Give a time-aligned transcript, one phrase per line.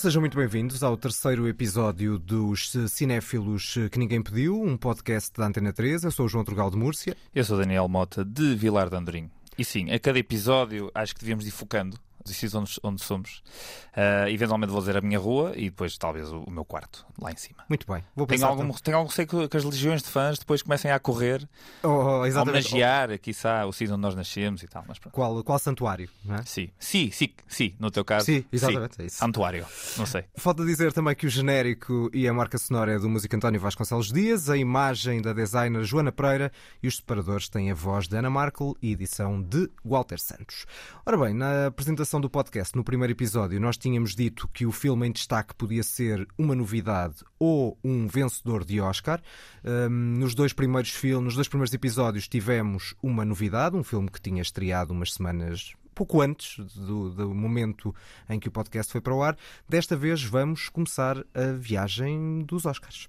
[0.00, 5.74] Sejam muito bem-vindos ao terceiro episódio dos Cinéfilos que Ninguém Pediu, um podcast da Antena
[5.74, 6.04] 3.
[6.04, 7.14] Eu sou o João Trugal de Múrcia.
[7.34, 9.30] Eu sou Daniel Mota, de Vilar de Andorim.
[9.58, 11.98] E sim, a cada episódio acho que devíamos ir focando
[12.30, 13.42] os sítios onde, onde somos.
[13.90, 17.32] Uh, eventualmente vou dizer a minha rua e depois talvez o, o meu quarto, lá
[17.32, 17.64] em cima.
[17.68, 18.04] Muito bem.
[18.14, 20.98] Vou tenho, algum, tenho algum receio que, que, as legiões de fãs depois comecem a
[20.98, 21.48] correr,
[21.82, 23.18] oh, oh, homenagear, oh.
[23.18, 24.84] quiçá, o sítio onde nós nascemos e tal.
[24.86, 26.08] Mas Qual, qual santuário?
[26.24, 26.42] Não é?
[26.44, 28.26] Sim, sim, sim, sim, no teu caso.
[28.26, 28.96] Sim, exatamente.
[28.96, 29.02] Sim.
[29.02, 29.16] É isso.
[29.16, 30.24] Santuário, não sei.
[30.36, 34.12] Falta dizer também que o genérico e a marca sonora é do músico António Vasconcelos
[34.12, 36.52] Dias, a imagem da designer Joana Pereira
[36.82, 40.66] e os separadores têm a voz de Ana Markel e edição de Walter Santos.
[41.04, 45.06] Ora bem, na apresentação do podcast, no primeiro episódio, nós tínhamos dito que o filme
[45.06, 49.20] em destaque podia ser uma novidade ou um vencedor de Oscar.
[49.64, 54.20] Um, nos dois primeiros filmes, nos dois primeiros episódios, tivemos uma novidade, um filme que
[54.20, 57.94] tinha estreado umas semanas pouco antes do, do, momento
[58.28, 59.36] em que o podcast foi para o ar.
[59.68, 63.06] Desta vez vamos começar a viagem dos Oscars.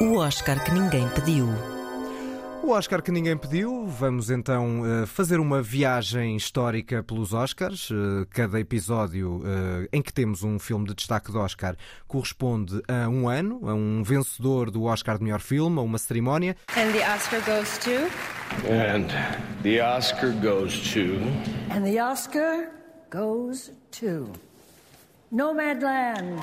[0.00, 1.83] O Oscar que ninguém pediu.
[2.64, 7.90] O Oscar que ninguém pediu, vamos então uh, fazer uma viagem histórica pelos Oscars.
[7.90, 11.76] Uh, cada episódio uh, em que temos um filme de destaque do Oscar
[12.08, 16.56] corresponde a um ano, a um vencedor do Oscar de melhor filme, a uma cerimónia.
[16.74, 18.08] And the Oscar goes to.
[18.66, 19.08] And
[19.62, 21.18] the Oscar goes to.
[21.70, 22.70] And the Oscar
[23.10, 24.32] goes to.
[25.30, 26.40] Nomadland.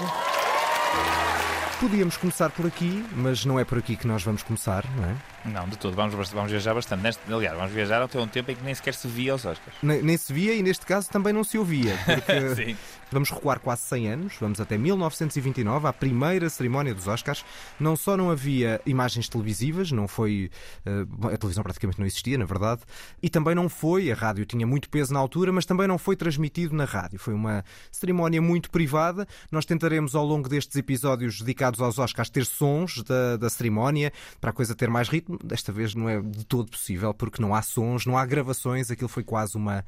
[1.82, 5.16] Podíamos começar por aqui, mas não é por aqui que nós vamos começar, não é?
[5.46, 5.96] Não, de todo.
[5.96, 7.02] Vamos, vamos viajar bastante.
[7.02, 9.76] Neste, aliás, vamos viajar até um tempo em que nem sequer se via os Oscars.
[9.82, 11.98] Nem, nem se via e neste caso também não se ouvia.
[12.06, 12.76] Porque
[13.12, 17.44] vamos recuar quase 100 anos, vamos até 1929, à primeira cerimónia dos Oscars.
[17.80, 20.52] Não só não havia imagens televisivas, não foi.
[20.86, 22.82] Uh, a televisão praticamente não existia, na verdade,
[23.22, 24.12] e também não foi.
[24.12, 27.18] A rádio tinha muito peso na altura, mas também não foi transmitido na rádio.
[27.18, 29.28] Foi uma cerimónia muito privada.
[29.52, 34.52] Nós tentaremos ao longo destes episódios dedicados aos Oscars ter sons da, da cerimónia para
[34.52, 37.62] a coisa ter mais ritmo desta vez não é de todo possível, porque não há
[37.62, 39.86] sons, não há gravações, aquilo foi quase uma,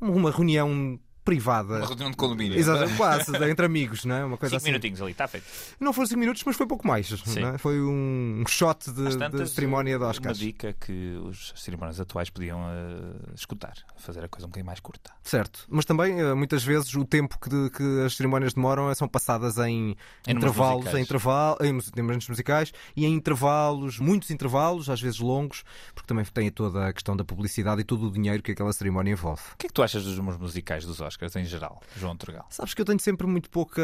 [0.00, 1.78] uma reunião privada.
[1.78, 2.56] Uma reunião de condomínio.
[2.56, 4.24] Exato, quase, entre amigos, não é?
[4.24, 4.70] Uma coisa cinco assim.
[4.70, 5.44] minutinhos ali, está feito.
[5.80, 7.12] Não foram cinco minutos, mas foi pouco mais.
[7.12, 7.58] É?
[7.58, 10.38] Foi um shot de, tantas, de cerimónia de Oscars.
[10.38, 14.78] Uma dica que os cerimónias atuais podiam uh, escutar, fazer a coisa um bocadinho mais
[14.78, 15.10] curta.
[15.20, 19.08] Certo, mas também uh, muitas vezes o tempo que, de, que as cerimónias demoram são
[19.08, 19.96] passadas em,
[20.28, 25.18] em intervalos, em, intervalo, em, em momentos musicais e em intervalos, muitos intervalos, às vezes
[25.18, 28.72] longos, porque também tem toda a questão da publicidade e todo o dinheiro que aquela
[28.72, 29.42] cerimónia envolve.
[29.54, 31.15] O que é que tu achas dos números musicais dos Oscars?
[31.16, 32.46] Oscars em geral, João Turgal?
[32.50, 33.82] Sabes que eu tenho sempre muito pouca.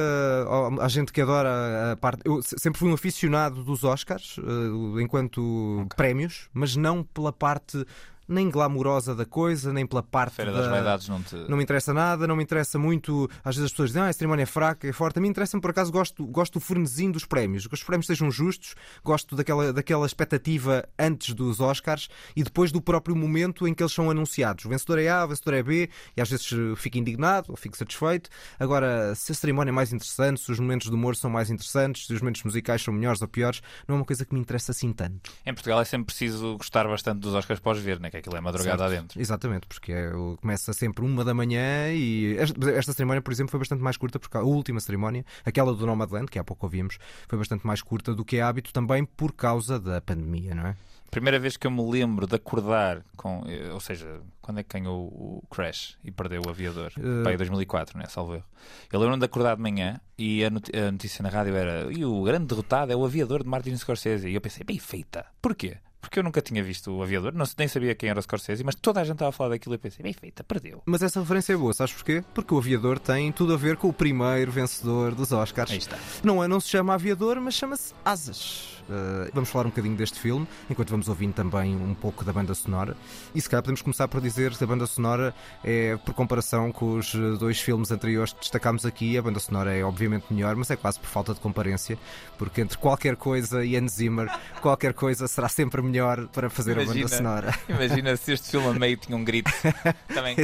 [0.81, 2.21] a gente que adora a parte.
[2.25, 5.97] Eu sempre fui um aficionado dos Oscars, eh, enquanto okay.
[5.97, 7.85] prémios, mas não pela parte
[8.29, 10.37] nem glamourosa da coisa, nem pela parte.
[10.37, 10.61] Feira da...
[10.61, 11.37] das Vaidades não te.
[11.49, 13.29] Não me interessa nada, não me interessa muito.
[13.45, 15.19] Às vezes as pessoas dizem, ah, a cerimónia é fraca, é forte.
[15.19, 17.67] A mim interessa-me, por acaso, gosto, gosto do fornezinho dos prémios.
[17.67, 18.75] Que os prémios sejam justos,
[19.05, 23.93] gosto daquela, daquela expectativa antes dos Oscars e depois do próprio momento em que eles
[23.93, 24.65] são anunciados.
[24.65, 27.57] O vencedor é A, o vencedor é B, e às vezes eh, fico indignado ou
[27.57, 28.31] fico satisfeito.
[28.59, 32.07] Agora, se a cerimónia é mais interessante, se os momentos de humor são mais interessantes,
[32.07, 34.73] se os momentos musicais são melhores ou piores, não é uma coisa que me interessa
[34.73, 35.31] assim tanto.
[35.45, 38.11] Em Portugal é sempre preciso gostar bastante dos Oscars pós ver, né?
[38.23, 38.93] Aquilo é madrugada certo.
[38.93, 39.21] adentro.
[39.21, 40.11] Exatamente, porque é,
[40.41, 44.19] começa sempre uma da manhã e esta, esta, cerimónia, por exemplo, foi bastante mais curta,
[44.19, 48.15] porque a última cerimónia, aquela do Nomadland, que há pouco ouvimos, foi bastante mais curta
[48.15, 50.77] do que é hábito também por causa da pandemia, não é?
[51.13, 53.45] Primeira vez que eu me lembro de acordar com.
[53.47, 56.91] Eh, ou seja, quando é que ganhou o Crash e perdeu o aviador?
[56.97, 57.23] Uh...
[57.23, 58.07] Pai, 2004, né?
[58.09, 58.47] Salvo erro.
[58.91, 61.93] Eu lembro-me de acordar de manhã e a, notícia na rádio era.
[61.93, 64.27] E o grande derrotado é o aviador de Martin Scorsese.
[64.27, 65.27] E eu pensei, bem feita.
[65.43, 65.77] Porquê?
[66.03, 68.75] Porque eu nunca tinha visto o aviador, não, nem sabia quem era o Scorsese, mas
[68.75, 70.83] toda a gente estava a falar daquilo e pensei, bem feita, perdeu.
[70.85, 72.25] Mas essa referência é boa, sabes porquê?
[72.35, 75.71] Porque o aviador tem tudo a ver com o primeiro vencedor dos Oscars.
[75.71, 75.97] Aí está.
[76.23, 78.72] Não, é, não se chama aviador, mas chama-se Asas.
[78.89, 82.55] Uh, vamos falar um bocadinho deste filme, enquanto vamos ouvindo também um pouco da banda
[82.55, 82.97] sonora.
[83.35, 85.35] E se calhar podemos começar por dizer que a banda sonora
[85.65, 89.83] é, por comparação com os dois filmes anteriores que destacámos aqui, a banda sonora é
[89.85, 91.99] obviamente melhor, mas é quase por falta de comparência,
[92.39, 94.29] porque entre qualquer coisa e Hans Zimmer,
[94.61, 97.55] qualquer coisa será sempre melhor para fazer imagina, a banda sonora.
[97.69, 99.51] Imagina se este filme a meio tinha um grito
[100.13, 100.37] também.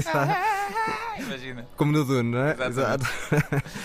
[1.18, 1.66] imagina.
[1.76, 2.56] Como no Dune, não é?
[2.66, 3.06] Exato.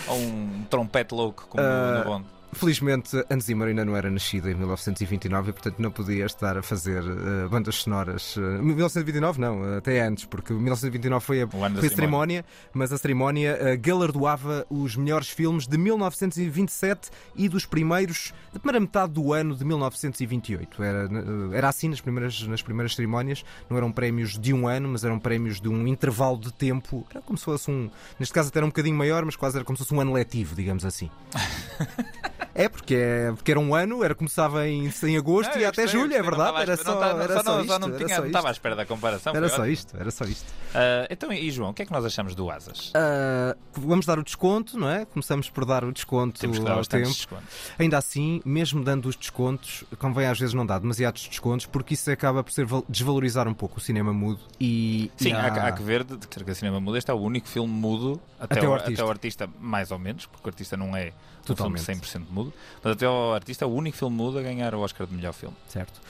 [0.08, 2.33] Ou um trompete louco, como uh, no Bond.
[2.54, 6.62] Felizmente, Hans Zimmer ainda não era nascido em 1929 e, portanto, não podia estar a
[6.62, 8.36] fazer uh, bandas sonoras.
[8.36, 13.58] Uh, 1929, não, até antes, porque 1929 foi a, foi a cerimónia, mas a cerimónia
[13.60, 19.54] uh, galardoava os melhores filmes de 1927 e dos primeiros, da primeira metade do ano
[19.54, 20.82] de 1928.
[20.82, 21.08] Era,
[21.52, 25.18] era assim nas primeiras, nas primeiras cerimónias, não eram prémios de um ano, mas eram
[25.18, 27.06] prémios de um intervalo de tempo.
[27.10, 27.90] Era como se fosse um.
[28.18, 30.12] Neste caso, até era um bocadinho maior, mas quase era como se fosse um ano
[30.12, 31.10] letivo, digamos assim.
[32.54, 35.86] É porque, é, porque era um ano, era, começava em, em agosto não, e até
[35.88, 36.62] julho, é verdade.
[36.62, 37.78] Era só, era só, isto.
[37.78, 39.34] Não, tinha, não estava à espera da comparação.
[39.34, 40.48] Era só isto, era só isto.
[40.48, 42.90] Uh, então, e João, o que é que nós achamos do Asas?
[42.90, 45.04] Uh, vamos dar o desconto, não é?
[45.04, 47.08] Começamos por dar o desconto Temos que dar ao tempo.
[47.08, 47.72] Descontos.
[47.76, 52.10] Ainda assim, mesmo dando os descontos, convém às vezes não dar demasiados descontos, porque isso
[52.10, 54.40] acaba por ser desvalorizar um pouco o cinema mudo.
[54.60, 55.44] E, Sim, e há...
[55.44, 58.20] Há, há, que ver de que o cinema mudo este é o único filme mudo
[58.38, 58.92] até, até, o, artista.
[58.92, 61.12] até o artista, mais ou menos, porque o artista não é
[61.46, 61.82] Totalmente.
[61.82, 62.52] um filme 100% mudo,
[62.82, 65.32] mas até o artista é o único filme mudo a ganhar o Oscar de melhor
[65.32, 65.56] filme.
[65.68, 66.00] Certo.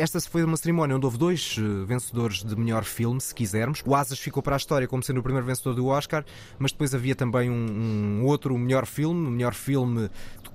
[0.00, 3.82] Esta foi uma cerimónia onde houve dois eh, vencedores de melhor filme, se quisermos.
[3.84, 6.24] O Asas ficou para a história como sendo o primeiro vencedor do Oscar,
[6.58, 10.08] mas depois havia também um, um outro melhor filme, melhor filme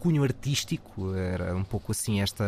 [0.06, 2.44] cunho artístico, era um pouco assim esta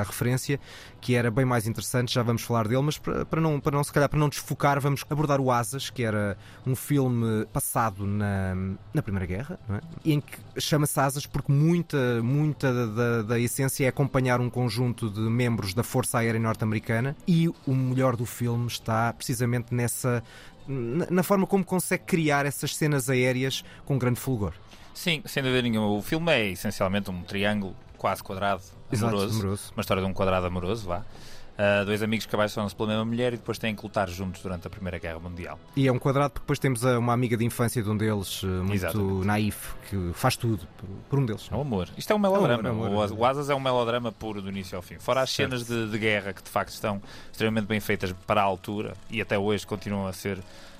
[0.00, 0.58] a, referência,
[0.98, 3.84] que era bem mais interessante, já vamos falar dele, mas para, para, não, para não,
[3.84, 8.54] se calhar, para não desfocar, vamos abordar o Asas, que era um filme passado na,
[8.94, 10.10] na Primeira Guerra, é?
[10.10, 15.20] em que chama-se Asas porque muita, muita da, da essência é acompanhar um conjunto de
[15.20, 20.22] membros da Força Aérea Norte-Americana e o melhor do filme está precisamente nessa
[20.66, 24.54] na forma como consegue criar essas cenas aéreas com grande fulgor.
[24.94, 25.88] Sim, sem dúvida nenhuma.
[25.88, 28.62] O filme é essencialmente um triângulo quase quadrado
[28.92, 29.24] amoroso.
[29.24, 29.72] Exato, amoroso.
[29.76, 31.04] Uma história de um quadrado amoroso, vá.
[31.52, 34.66] Uh, dois amigos que apaixonam-se pela mesma mulher e depois têm que lutar juntos durante
[34.66, 35.60] a Primeira Guerra Mundial.
[35.76, 38.46] E é um quadrado porque depois temos uma amiga de infância de um deles, uh,
[38.46, 39.26] muito Exatamente.
[39.26, 40.66] naif, que faz tudo
[41.10, 41.48] por, um deles.
[41.52, 41.90] É um amor.
[41.96, 42.68] Isto é um melodrama.
[42.68, 43.18] É um amor, amor.
[43.18, 44.98] O Asas é um melodrama puro do início ao fim.
[44.98, 45.50] Fora as certo.
[45.50, 49.20] cenas de, de, guerra que de facto estão extremamente bem feitas para a altura e
[49.20, 50.38] até hoje continuam a ser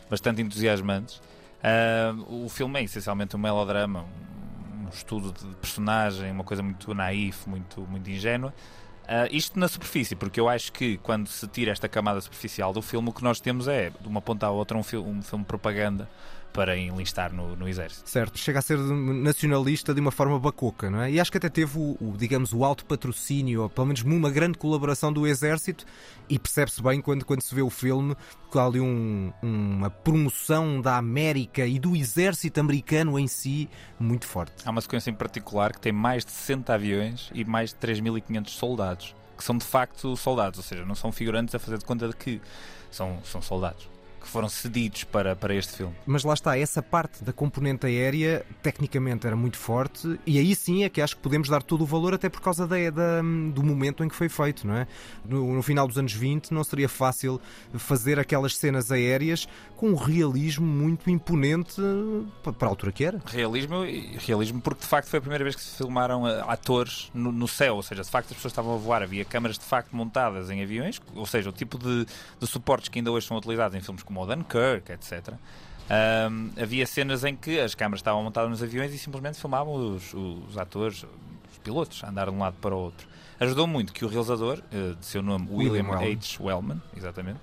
[0.08, 1.20] bastante entusiasmantes.
[1.62, 4.04] Uh, o filme é essencialmente um melodrama,
[4.84, 8.52] um estudo de personagem, uma coisa muito naif, muito, muito ingênua.
[9.04, 12.82] Uh, isto na superfície, porque eu acho que quando se tira esta camada superficial do
[12.82, 15.44] filme, o que nós temos é, de uma ponta à outra, um, filme, um filme
[15.44, 16.08] propaganda
[16.52, 18.08] para enlistar no, no exército.
[18.08, 21.10] Certo, chega a ser nacionalista de uma forma bacoca, não é?
[21.10, 24.30] E acho que até teve o, o digamos, o alto patrocínio, ou pelo menos uma
[24.30, 25.84] grande colaboração do exército,
[26.28, 28.14] e percebe-se bem quando, quando se vê o filme
[28.50, 33.68] que há ali um, uma promoção da América e do exército americano em si
[33.98, 34.54] muito forte.
[34.64, 38.48] Há uma sequência em particular que tem mais de 60 aviões e mais de 3.500
[38.48, 42.08] soldados, que são de facto soldados, ou seja, não são figurantes a fazer de conta
[42.08, 42.40] de que
[42.90, 43.91] são, são soldados
[44.22, 45.94] que foram cedidos para, para este filme.
[46.06, 50.84] Mas lá está, essa parte da componente aérea tecnicamente era muito forte e aí sim
[50.84, 53.62] é que acho que podemos dar todo o valor até por causa da, da do
[53.62, 54.86] momento em que foi feito, não é?
[55.24, 57.40] No, no, final dos anos 20 não seria fácil
[57.74, 59.46] fazer aquelas cenas aéreas
[59.76, 61.80] com um realismo muito imponente
[62.42, 63.20] para a altura que era.
[63.26, 63.82] Realismo,
[64.18, 67.48] realismo porque de facto foi a primeira vez que se filmaram eh, atores no, no
[67.48, 70.50] céu, ou seja, de facto as pessoas estavam a voar, havia câmaras de facto montadas
[70.50, 72.06] em aviões, ou seja, o tipo de,
[72.38, 75.34] de suportes que ainda hoje são utilizados em filmes como como o Dunkirk, etc.
[76.30, 80.14] Um, havia cenas em que as câmaras estavam montadas nos aviões e simplesmente filmavam os,
[80.14, 81.04] os atores,
[81.50, 83.08] os pilotos, a andar de um lado para o outro.
[83.40, 86.38] Ajudou muito que o realizador, uh, de seu nome William, William H.
[86.40, 87.40] Wellman, exatamente,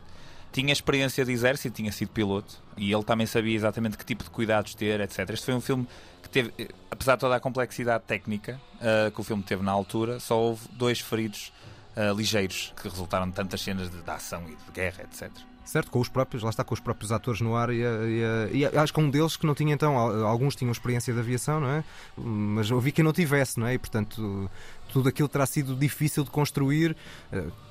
[0.51, 4.29] tinha experiência de exército, tinha sido piloto e ele também sabia exatamente que tipo de
[4.29, 5.29] cuidados ter, etc.
[5.29, 5.87] Este foi um filme
[6.23, 9.71] que teve, eh, apesar de toda a complexidade técnica uh, que o filme teve na
[9.71, 11.53] altura, só houve dois feridos
[11.95, 15.91] uh, ligeiros que resultaram de tantas cenas de, de ação e de guerra, etc certo?
[15.91, 18.93] Com os próprios, lá está, com os próprios atores no ar e, e, e, acho
[18.93, 21.83] que um deles que não tinha então, alguns tinham experiência de aviação, não é?
[22.17, 23.75] Mas ouvi que não tivesse, não é?
[23.75, 24.49] E portanto
[24.91, 26.95] tudo aquilo terá sido difícil de construir.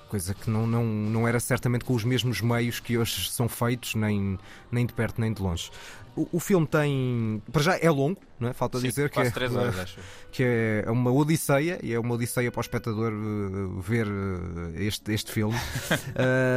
[0.08, 3.48] Eh, coisa que não, não, não era certamente com os mesmos meios que hoje são
[3.48, 4.38] feitos, nem,
[4.70, 5.70] nem de perto nem de longe.
[6.16, 7.40] O, o filme tem.
[7.52, 8.52] Para já é longo, não é?
[8.52, 9.96] Falta Sim, dizer que é, horas,
[10.32, 15.12] que é uma odisseia e é uma odisseia para o espectador uh, ver uh, este,
[15.12, 15.54] este filme.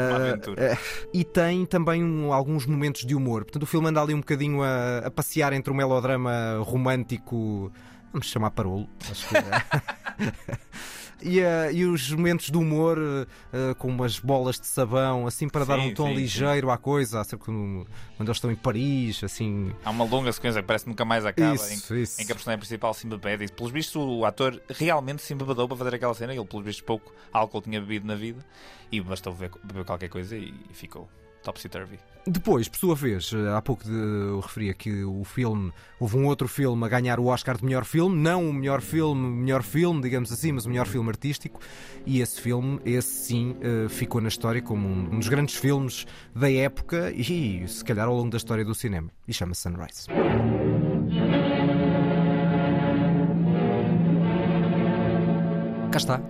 [0.10, 0.74] uma aventura.
[0.74, 3.44] Uh, e tem também um, alguns momentos de humor.
[3.44, 7.72] Portanto, o filme anda ali um bocadinho a, a passear entre um melodrama romântico.
[8.12, 8.90] Vamos chamar Parolo.
[9.10, 9.42] Acho que é.
[11.24, 15.62] E, uh, e os momentos de humor uh, com umas bolas de sabão, assim para
[15.62, 16.74] sim, dar um tom sim, ligeiro sim.
[16.74, 17.88] à coisa, acerca quando,
[18.18, 19.72] quando eles estão em Paris, assim.
[19.84, 22.22] Há uma longa sequência que parece que nunca mais acaba, isso, em, isso.
[22.22, 23.46] em, que a personagem principal se embebede.
[23.46, 26.34] E pelos vistos, o ator realmente se embebedou para fazer aquela cena.
[26.34, 28.44] Ele, pelos vistos, pouco álcool tinha bebido na vida
[28.92, 31.08] e bastou beber, beber qualquer coisa e, e ficou
[31.44, 32.00] topsy-turvy.
[32.26, 36.28] Depois, por sua vez, eh, há pouco de, eu referia que o filme, houve um
[36.28, 40.02] outro filme a ganhar o Oscar de melhor filme, não o melhor filme, melhor filme,
[40.02, 41.60] digamos assim, mas o melhor filme artístico,
[42.06, 46.06] e esse filme, esse sim, eh, ficou na história como um dos grandes filmes
[46.36, 50.08] da época e, se calhar, ao longo da história do cinema, e chama-se Sunrise.
[55.92, 56.22] Cá está,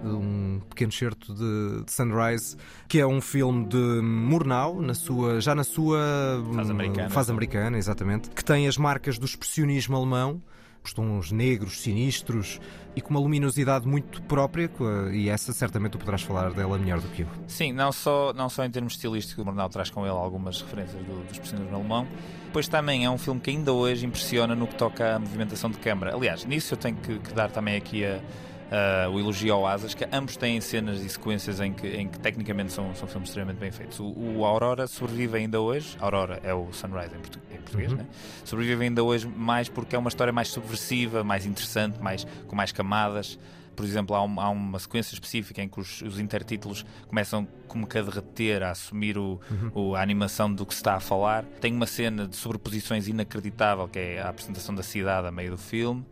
[0.71, 5.63] pequeno certo de, de, Sunrise, que é um filme de Murnau, na sua, já na
[5.63, 10.41] sua fase americana, americana exatamente, que tem as marcas do expressionismo alemão,
[10.83, 12.59] os tons negros, sinistros
[12.95, 14.69] e com uma luminosidade muito própria,
[15.13, 17.27] e essa certamente tu poderás falar dela melhor do que eu.
[17.47, 21.01] Sim, não só, não só em termos estilísticos, o Murnau traz com ele algumas referências
[21.03, 22.07] do, do expressionismo alemão,
[22.45, 25.77] depois também é um filme que ainda hoje impressiona no que toca à movimentação de
[25.77, 26.15] câmara.
[26.15, 28.19] Aliás, nisso eu tenho que, que dar também aqui a
[28.71, 32.19] uh, o elogio ao Asas, que ambos têm cenas e sequências em que, em que
[32.19, 33.99] tecnicamente são, são filmes extremamente bem feitos.
[33.99, 37.97] O, o Aurora sobrevive ainda hoje, Aurora é o Sunrise em, portu em português, uhum.
[37.97, 38.05] né?
[38.43, 42.71] sobrevive ainda hoje mais porque é uma história mais subversiva, mais interessante, mais, com mais
[42.71, 43.37] camadas
[43.73, 47.87] por exemplo, há, um, há, uma sequência específica em que os, os, intertítulos começam como
[47.87, 49.71] que a derreter, a assumir o, uhum.
[49.73, 51.45] o, a animação do que se está a falar.
[51.59, 55.57] Tem uma cena de sobreposições inacreditável, que é a apresentação da cidade a meio do
[55.57, 56.05] filme.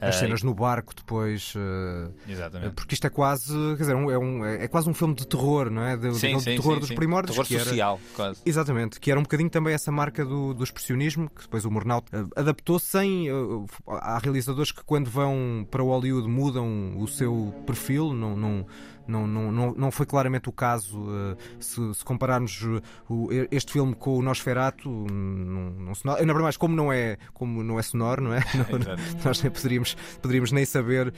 [0.00, 1.54] As cenas no barco depois.
[1.54, 2.74] Uh, Exatamente.
[2.74, 3.52] Porque isto é quase.
[3.76, 5.96] Quer dizer, é, um, é quase um filme de terror, não é?
[5.96, 6.94] De, sim, sim, terror sim, dos sim.
[6.94, 7.36] primórdios.
[7.36, 8.40] Terror que social, era, quase.
[8.44, 9.00] Exatamente.
[9.00, 12.28] Que era um bocadinho também essa marca do, do expressionismo, que depois o Murnau uh,
[12.36, 13.30] adaptou sem.
[13.30, 18.66] Uh, há realizadores que quando vão para o Hollywood mudam o seu perfil, não, não
[19.06, 20.98] não, não, não, não foi claramente o caso.
[20.98, 22.62] Uh, se, se, compararmos
[23.08, 27.78] o, este filme com o Nosferatu, não, não verdade, mais como não é, como não
[27.78, 28.40] é sonoro, não é?
[29.24, 31.12] nós nem poderíamos, poderíamos nem saber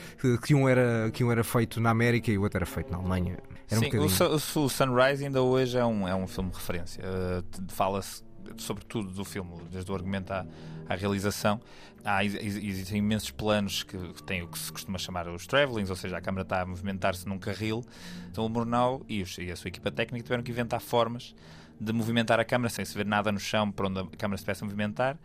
[0.45, 2.99] que um, era, que um era feito na América e o outro era feito na
[2.99, 3.39] Alemanha.
[3.71, 7.03] Era Sim, um o, o, Sunrise ainda hoje é um, é um filme de referência.
[7.05, 8.23] Uh, Fala-se
[8.57, 10.47] sobretudo do filme, desde o argumento à,
[10.89, 11.61] à realização.
[12.05, 16.17] Há, existem imensos planos que, têm o que se costuma chamar os travelings, ou seja,
[16.17, 17.85] a câmara está a movimentar-se num carril.
[18.31, 21.35] Então o Murnau e, a sua equipa técnica tiveram que inventar formas
[21.81, 24.43] de movimentar a câmara sem se ver nada no chão para onde a câmara se
[24.43, 25.17] tivesse a movimentar.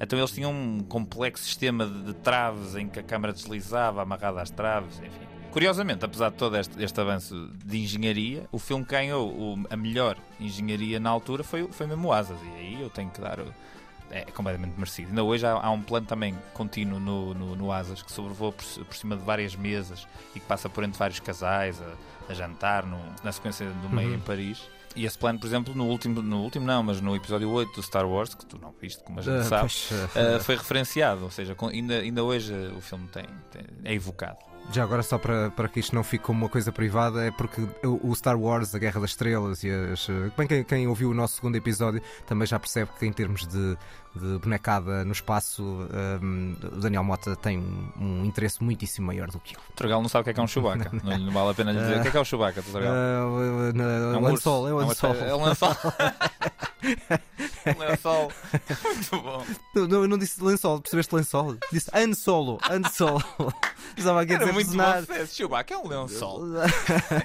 [0.00, 4.40] Então eles tinham um complexo sistema de, de traves em que a câmara deslizava amarrada
[4.40, 5.40] às traves, enfim.
[5.50, 9.76] Curiosamente, apesar de todo este, este avanço de engenharia, o filme que ganhou o, a
[9.76, 12.38] melhor engenharia na altura foi, foi mesmo Asas.
[12.40, 13.38] E aí eu tenho que dar.
[14.10, 15.08] É completamente merecido.
[15.10, 18.64] Ainda hoje há, há um plano também contínuo no, no, no Asas que sobrevoa por,
[18.84, 22.84] por, cima de várias mesas e que passa por entre vários casais a, a jantar
[22.84, 24.14] no, na sequência do meio uhum.
[24.16, 24.60] em Paris.
[24.96, 27.82] E esse plano, por exemplo, no último, no último não, mas no episódio 8 do
[27.82, 31.22] Star Wars, que tu não viste, como a gente uh, sabe, pois, uh, foi referenciado.
[31.22, 34.38] Ou seja, ainda, ainda hoje o filme tem, tem é evocado.
[34.72, 37.66] Já agora, só para, para que isto não fique como uma coisa privada, é porque
[37.82, 40.06] o Star Wars, a Guerra das Estrelas e as.
[40.36, 43.76] Bem, quem, quem ouviu o nosso segundo episódio também já percebe que, em termos de,
[44.14, 49.38] de bonecada no espaço, um, o Daniel Mota tem um, um, interesse muitíssimo maior do
[49.38, 49.60] que eu.
[49.70, 50.90] O Tragal não sabe o que é, que é um Chewbacca.
[51.04, 51.98] não, não, vale a pena lhe dizer.
[51.98, 52.92] o que é que é o Chewbacca, Tragal?
[52.92, 55.14] Uh, uh, é um lençol, é um lençol.
[55.14, 55.76] É um lençol.
[57.78, 58.32] lençol.
[58.84, 59.44] Muito bom.
[59.74, 61.56] Não, não, não disse lençol, percebeste lençol?
[61.72, 62.58] Disse Ansolo.
[62.68, 63.22] Ansolo.
[63.96, 65.34] Estava aqui a dizer muito personagens.
[65.34, 66.42] Chewbacca é um lençol.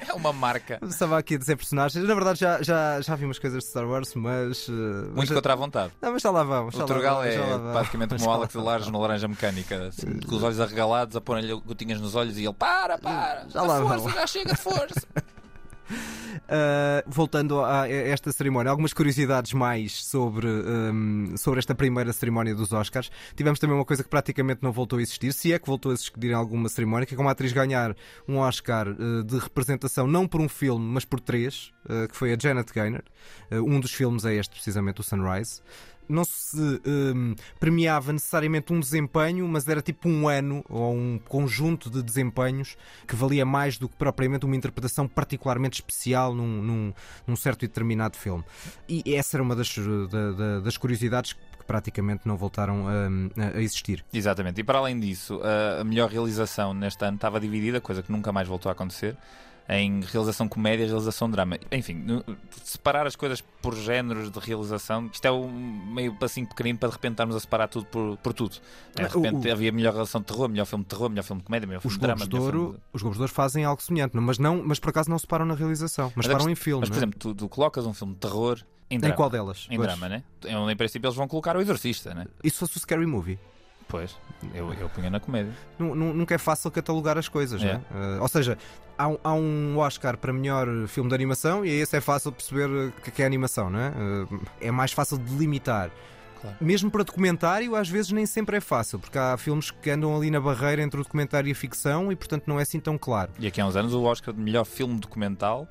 [0.08, 0.80] é uma marca.
[0.84, 2.08] Estava aqui a dizer personagens.
[2.08, 4.68] Na verdade, já, já, já vi umas coisas de Star Wars, mas.
[4.68, 5.94] Uh, muito mas, contra a vontade.
[6.01, 6.75] Não, mas já lá vamos.
[6.84, 7.38] O Turgal é
[7.74, 11.53] basicamente como o Alex Lares no Laranja Mecânica, assim, com os olhos arregalados, a pôr-lhe
[11.62, 15.08] gotinhas nos olhos e ele para, para, já lá força, já chega de força.
[15.88, 22.72] Uh, voltando a esta cerimónia, algumas curiosidades mais sobre, um, sobre esta primeira cerimónia dos
[22.74, 23.12] Oscars.
[23.36, 25.94] Tivemos também uma coisa que praticamente não voltou a existir, se é que voltou a
[25.94, 27.96] existir em alguma cerimónia, que é como a atriz ganhar
[28.27, 32.34] um Oscar uh, de representação, não por um filme, mas por três, uh, que foi
[32.34, 33.03] a Janet Gaynor.
[33.51, 35.62] um dos filmes é este, precisamente, o Sunrise
[36.07, 41.89] não se um, premiava necessariamente um desempenho, mas era tipo um ano ou um conjunto
[41.89, 46.93] de desempenhos que valia mais do que propriamente uma interpretação particularmente especial num, num,
[47.27, 48.43] num certo e determinado filme.
[48.88, 49.74] E essa era uma das,
[50.09, 54.05] da, da, das curiosidades que praticamente não voltaram a, a, existir.
[54.13, 54.62] Exatamente.
[54.62, 55.41] E para além disso,
[55.79, 59.17] a melhor realização neste ano estava dividida, coisa que nunca mais voltou a acontecer
[59.67, 61.57] em realização comédia realização drama.
[61.72, 62.05] Enfim,
[62.63, 66.95] separar as coisas por géneros de realização, isto é um meio passinho pequenino para de
[66.95, 68.57] repente estarmos a separar tudo por, por tudo.
[68.93, 71.45] De repente o, havia melhor relação de terror, melhor filme de terror, melhor filme de
[71.45, 72.27] comédia, melhor filme de drama.
[72.27, 75.17] de Ouro, Os Globos de Ouro fazem algo semelhante, mas, não, mas por acaso não
[75.17, 76.81] separam na realização, mas, mas separam em filme.
[76.81, 76.98] Mas, por é?
[77.00, 79.13] exemplo, tu, tu, colocas um filme de terror em drama.
[79.13, 79.67] Em qual delas?
[79.69, 79.88] Em pois.
[79.88, 80.24] drama, né?
[80.43, 82.25] Em princípio eles vão colocar o Exorcista, né?
[82.43, 83.39] Isso fosse o Scary Movie.
[83.88, 84.18] Pois,
[84.54, 85.54] eu, eu punha na comédia.
[85.80, 87.65] Nunca é fácil catalogar as coisas, É.
[87.65, 88.18] não é?
[88.18, 88.58] Uh, ou seja,
[88.98, 92.68] há, um- há um Oscar para melhor filme de animação e esse é fácil perceber
[92.68, 93.89] uh, que que é animação, não é?
[93.89, 95.92] Uh, é mais fácil de delimitar.
[96.42, 96.58] Claro.
[96.60, 100.30] Mesmo para documentário, às vezes nem sempre é fácil, porque há filmes que andam ali
[100.30, 103.32] na barreira entre o documentário e a ficção e, portanto, não é assim tão claro.
[103.39, 105.68] E aqui há uns anos o Oscar de melhor filme documental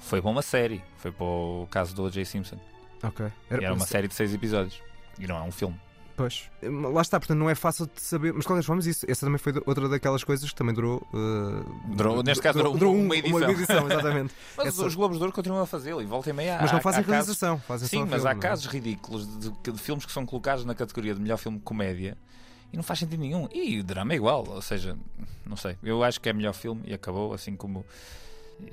[0.00, 0.82] foi para uma série.
[0.98, 2.24] Foi para o caso do O.J.
[2.24, 2.58] Simpson.
[3.02, 3.26] Ok.
[3.50, 4.80] E era uma série de seis episódios.
[5.18, 5.80] E não é um filme.
[6.16, 6.50] Pois.
[6.62, 8.32] Lá está, portanto, não é fácil de saber.
[8.32, 11.06] Mas, de qualquer forma, isso, essa também foi outra daquelas coisas que também durou.
[11.12, 13.50] uh, Durou- neste caso, durou um- uma edição.
[13.50, 14.34] edição, exatamente.
[14.56, 16.58] Mas Essa- os Globos de Ouro continuam a fazê-lo e volta e meia.
[16.60, 18.34] Mas há- não fazem há casos- realização, fazem Sim, só mas filme, há é?
[18.40, 21.64] casos ridículos de, de- de filmes que são colocados na categoria de melhor filme de
[21.64, 22.16] comédia
[22.72, 23.46] e não faz sentido nenhum.
[23.52, 24.96] E o drama é igual, ou seja,
[25.44, 25.76] não sei.
[25.82, 27.84] Eu acho que é melhor filme e acabou, assim como.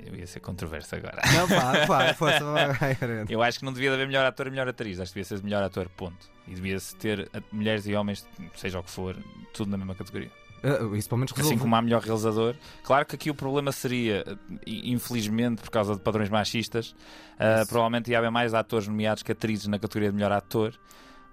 [0.06, 1.20] Eu ia ser controverso agora.
[1.34, 2.96] Não, pá, pá, força, vai.
[3.28, 4.98] Eu acho que não devia haver melhor ator e melhor atriz.
[4.98, 6.30] Acho que devia ser melhor ator, ponto.
[6.48, 9.16] E devia-se ter mulheres e homens, seja o que for,
[9.52, 10.30] tudo na mesma categoria.
[10.64, 11.54] Uh, Isso pelo menos resolve.
[11.54, 12.54] Assim como há melhor realizador.
[12.82, 14.24] Claro que aqui o problema seria,
[14.66, 16.96] infelizmente, por causa de padrões machistas,
[17.38, 20.74] ah, provavelmente ia haver mais atores nomeados que atrizes na categoria de melhor ator.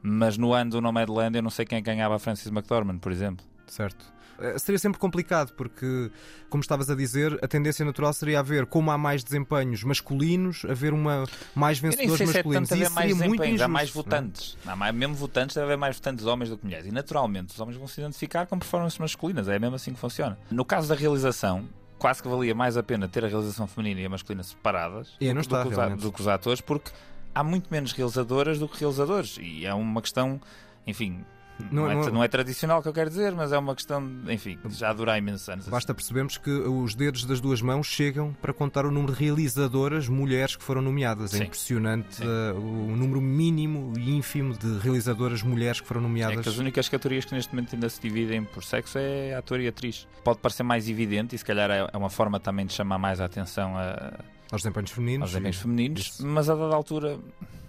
[0.03, 3.45] Mas no ano do Nomadland eu não sei quem ganhava a Francis McDormand, por exemplo.
[3.67, 4.05] Certo.
[4.41, 6.09] Eh, Seria sempre complicado, porque,
[6.49, 10.93] como estavas a dizer, a tendência natural seria haver, como há mais desempenhos masculinos, haver
[10.93, 12.69] uma mais vencedores se é masculinos.
[12.69, 13.93] tanto E mais seria muito desempenhos, há injusto, mais é?
[13.93, 14.57] votantes.
[14.65, 16.85] Há mais, mesmo votantes, deve haver mais votantes homens do que mulheres.
[16.87, 19.47] E naturalmente os homens vão se identificar com performances masculinas.
[19.47, 20.37] É mesmo assim que funciona.
[20.49, 21.67] No caso da realização,
[21.99, 25.27] quase que valia mais a pena ter a realização feminina e a masculina separadas E
[25.27, 26.01] do, não do está, realmente.
[26.01, 26.89] do que os atores, porque
[27.35, 29.37] há muito menos realizadoras do que realizadores.
[29.39, 30.41] E é uma questão,
[30.87, 31.23] enfim.
[31.71, 34.03] Não, Não- é, não- não é tradicional que eu quero dizer, mas é uma questão,
[34.29, 35.67] enfim, já dura imensos anos.
[35.67, 40.07] Basta percebermos que os dedos das duas mãos chegam para contar o número de realizadoras
[40.07, 41.33] mulheres que foram nomeadas.
[41.33, 41.43] É Sim.
[41.43, 42.23] impressionante Sim.
[42.25, 46.41] eh, o número mínimo e ínfimo de realizadoras mulheres que foram É nomeadas.
[46.41, 49.67] que as únicas categorias que neste momento ainda se dividem por sexo é ator e
[49.67, 50.07] atriz.
[50.23, 53.19] Pode parecer mais evidente e se calhar é é uma forma também de chamar mais
[53.19, 54.13] a atenção a-
[54.51, 55.21] aos desempenhos femininos.
[55.23, 56.25] aos desempenhos femininos, isso.
[56.27, 57.17] mas a dada altura,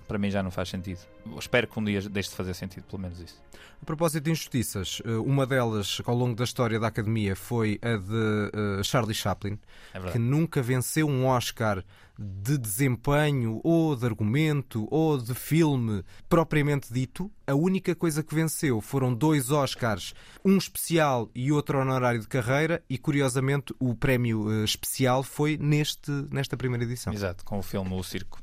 [0.06, 1.00] para mim já não faz sentido.
[1.26, 3.40] Eu espero que um dia deixe de fazer sentido, pelo menos isso.
[3.80, 7.96] A propósito de injustiças, eh, uma delas ao longo da história da Academia foi a
[7.96, 9.58] de eh, Charlie Chaplin,
[9.92, 11.84] É que nunca venceu um Oscar
[12.16, 17.28] de desempenho ou de argumento ou de filme propriamente dito.
[17.44, 22.82] A única coisa que venceu foram dois Oscars, um especial e outro honorário de carreira,
[22.88, 27.12] e curiosamente o prémio eh, especial foi neste, nesta primeira edição.
[27.12, 28.40] Exato, com o filme O Circo.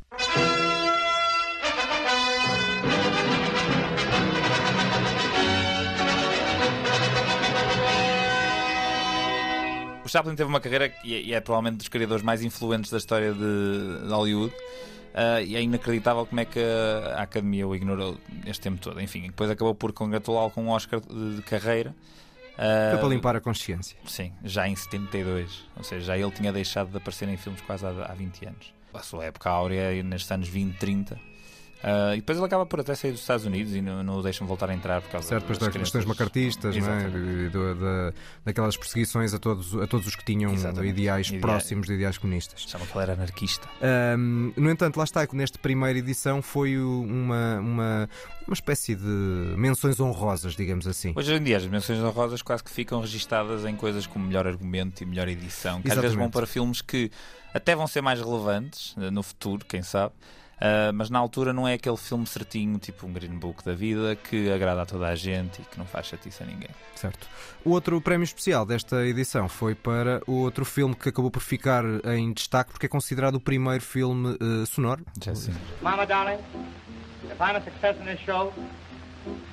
[10.10, 12.98] O Chaplin teve uma carreira que é, e é provavelmente dos criadores mais influentes da
[12.98, 14.52] história de, de Hollywood.
[15.14, 18.18] ah, e é inacreditável como é que a Academia o ignorou
[18.48, 19.00] este tempo todo.
[19.00, 21.96] Enfim, depois acabou por congratulá-lo com um Oscar de, de carreira.
[22.92, 23.96] Foi para limpar a consciência.
[24.04, 25.68] Sim, já em 72.
[25.78, 28.74] Ou seja, já ele tinha deixado de aparecer em filmes quase há, há 20 anos.
[28.92, 31.20] A sua época áurea nestes anos 20, 30.
[31.82, 34.22] Ah, e depois ele acaba por até sair dos Estados Unidos e não, não o
[34.22, 36.78] deixam voltar a entrar por causa Certo, depois das questões macartistas, é?
[36.80, 37.18] Exatamente.
[37.18, 38.14] E do- da-
[38.44, 40.90] daquelas perseguições a todos, a todos os que tinham Exatamente.
[40.92, 42.66] ideais Idea- próximos de ideais comunistas.
[42.68, 43.68] Chama que ele era anarquista.
[44.58, 48.10] No entanto, lá está, que nesta primeira edição foi uma, uma,
[48.46, 49.04] uma espécie de
[49.58, 51.14] menções honrosas, digamos assim.
[51.16, 55.02] Hoje em dia, as menções honrosas quase que ficam registadas em coisas como melhor argumento
[55.02, 56.34] e melhor edição, que às vezes vão Exatamente.
[56.34, 57.10] para filmes que
[57.54, 60.14] até vão ser mais relevantes eh, no futuro, quem sabe.
[60.62, 64.16] Ah, mas na altura não é aquele filme certinho, tipo um Green Book da vida,
[64.16, 66.70] que agrada a toda a gente e que não faz chatice a ninguém.
[66.96, 67.28] Certo.
[67.64, 71.84] O outro prémio especial desta edição foi para o outro filme que acabou por ficar
[72.06, 75.06] em destaque porque é considerado o primeiro filme eh, sonoro.
[75.24, 75.54] Já sim.
[75.82, 76.40] Mama, darling,
[77.24, 78.54] if I'm a success in this show,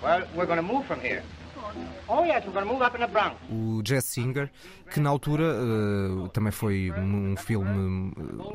[0.03, 1.23] well, we're going to move from here.
[2.09, 3.35] Oh, yes, we're going to move up in the Bronx.
[3.51, 4.49] o Jazz Singer,
[4.93, 8.13] que na altura eh, também foi um filme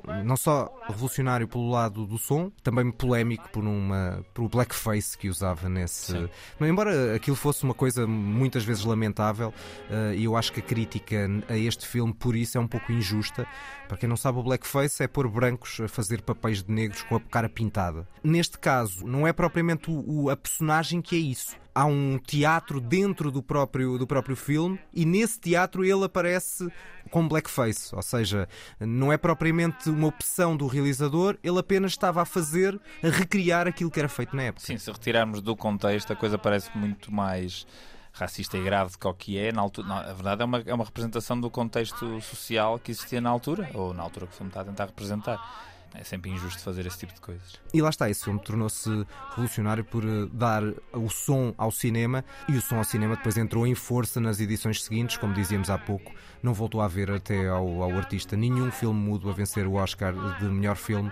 [0.07, 5.17] eh, não só revolucionário pelo lado do som, também polémico por uma por o blackface
[5.17, 6.13] que usava nesse.
[6.13, 6.29] Sim.
[6.57, 9.53] Mas embora aquilo fosse uma coisa muitas vezes lamentável,
[9.89, 12.89] eh, e eu acho que a crítica a este filme por isso é um pouco
[12.93, 13.45] injusta.
[13.89, 17.17] Para quem não sabe, o blackface é pôr brancos a fazer papéis de negros com
[17.17, 18.07] a cara pintada.
[18.23, 21.57] Neste caso, não é propriamente o- o- a personagem que é isso.
[21.75, 26.71] Há um teatro dentro do próprio, do próprio filme e nesse teatro ele aparece
[27.09, 28.47] com blackface, ou seja,
[28.79, 33.91] não é propriamente uma opção do realizador, ele apenas estava a fazer, a recriar aquilo
[33.91, 34.65] que era feito na época.
[34.65, 37.65] Sim, se retirarmos do contexto, a coisa parece muito mais
[38.13, 39.51] racista e grave do que o que é.
[39.51, 43.21] Na altura, não, a verdade é uma, é uma representação do contexto social que existia
[43.21, 45.70] na altura, ou na altura que o filme está a tentar representar.
[45.93, 47.59] É sempre injusto fazer esse tipo de coisas.
[47.73, 48.89] E lá está, esse filme tornou-se
[49.29, 53.67] revolucionário por eh, dar o som ao cinema e o som ao cinema depois entrou
[53.67, 56.11] em força nas edições seguintes, como dizíamos há pouco.
[56.41, 60.13] Não voltou a haver até ao, ao artista nenhum filme mudo a vencer o Oscar
[60.39, 61.11] de melhor filme.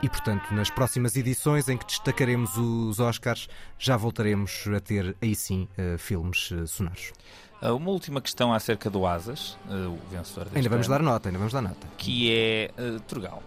[0.00, 5.34] E, portanto, nas próximas edições em que destacaremos os Oscars, já voltaremos a ter aí
[5.34, 7.12] sim uh, filmes uh, sonoros.
[7.60, 11.28] Uh, uma última questão acerca do Asas, o vencedor deste Ainda vamos ano, dar nota,
[11.28, 11.84] ainda vamos dar nota.
[11.98, 13.42] Que é, uh, Turgal,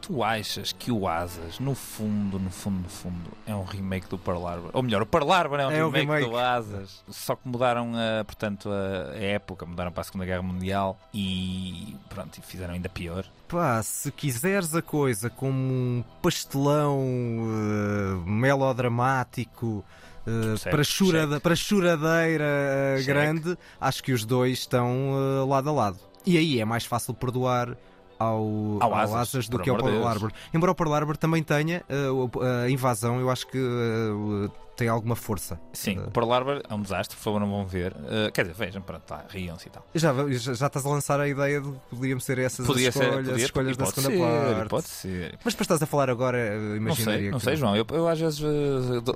[0.00, 4.16] tu achas que o Asas, no fundo, no fundo, no fundo, é um remake do
[4.18, 4.70] Pearl Harbor?
[4.72, 6.30] Ou melhor, o Pearl Harbor é um, É um remake, remake.
[6.30, 7.02] do Asas.
[7.08, 11.96] Só que mudaram, a, portanto, a, a época, mudaram para a Segunda Guerra Mundial e,
[12.08, 13.24] pronto, e fizeram ainda pior.
[13.48, 19.84] Pá, se quiseres a coisa como um pastelão uh, melodramático
[20.26, 23.06] uh, Certo, para, churada, para choradeira uh, Cheque.
[23.06, 25.98] grande, acho que os dois estão lado a lado.
[26.24, 27.76] E aí é mais fácil perdoar
[28.18, 30.06] ao, Ao ao Asas, Asas, do que ao Pearl Deus.
[30.06, 30.32] Harbor.
[30.52, 32.30] Embora o Pearl Harbor também tenha uh,
[32.64, 35.58] a invasão, eu acho que uh, tem alguma força.
[35.72, 37.92] Sim, Uh, o Pearl Harbor é um desastre, por favor, não vão ver.
[37.92, 39.86] Uh, quer dizer, vejam, pronto, tá, riam-se e tal.
[39.94, 42.94] já, já, já estás a lançar a ideia de que podiam ser essas Podia as
[42.94, 44.18] ser, escolhas, podia, as escolhas da segunda ser,
[44.56, 44.68] parte.
[44.68, 45.38] Pode ser.
[45.44, 47.74] Mas para estás a falar agora, Não imaginaria sei, não que- sei, João.
[47.76, 48.46] Eu, eu às vezes uh,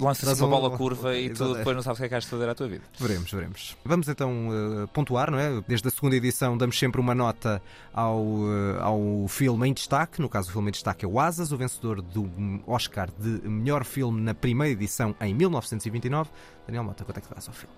[0.00, 2.26] lanço uma um- bola curva e tu depois não sabes o que é que de
[2.30, 2.84] fazer à tua vida.
[2.98, 3.76] Veremos, veremos.
[3.84, 5.60] Vamos então uh, pontuar, não é?
[5.68, 8.24] Desde a segunda edição damos sempre uma nota ao,
[8.80, 10.20] ao filme em destaque.
[10.20, 12.28] No caso, o filme em destaque é o Asas, o vencedor do
[12.66, 16.30] Oscar de melhor filme na primeira edição em 1929.
[16.66, 17.74] Daniel Mota, quanto é que dás ao filme?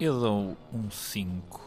[0.00, 1.60] Eu dou um 5,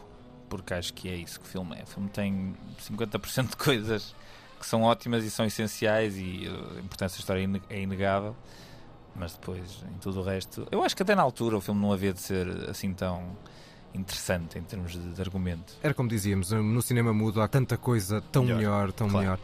[0.48, 1.82] porque acho que é isso que o filme é.
[1.82, 4.14] O filme tem 50% de coisas
[4.58, 8.34] que são ótimas e são essenciais e uh, a importância da história é é inegável.
[9.14, 11.92] Mas depois, em tudo o resto, eu acho que até na altura o filme não
[11.92, 13.36] havia de ser assim tão
[13.94, 15.74] interessante em termos de, de argumento.
[15.82, 19.24] Era como dizíamos, no cinema mudo há tanta coisa tão melhor, Melhor, tão claro.
[19.24, 19.38] melhor.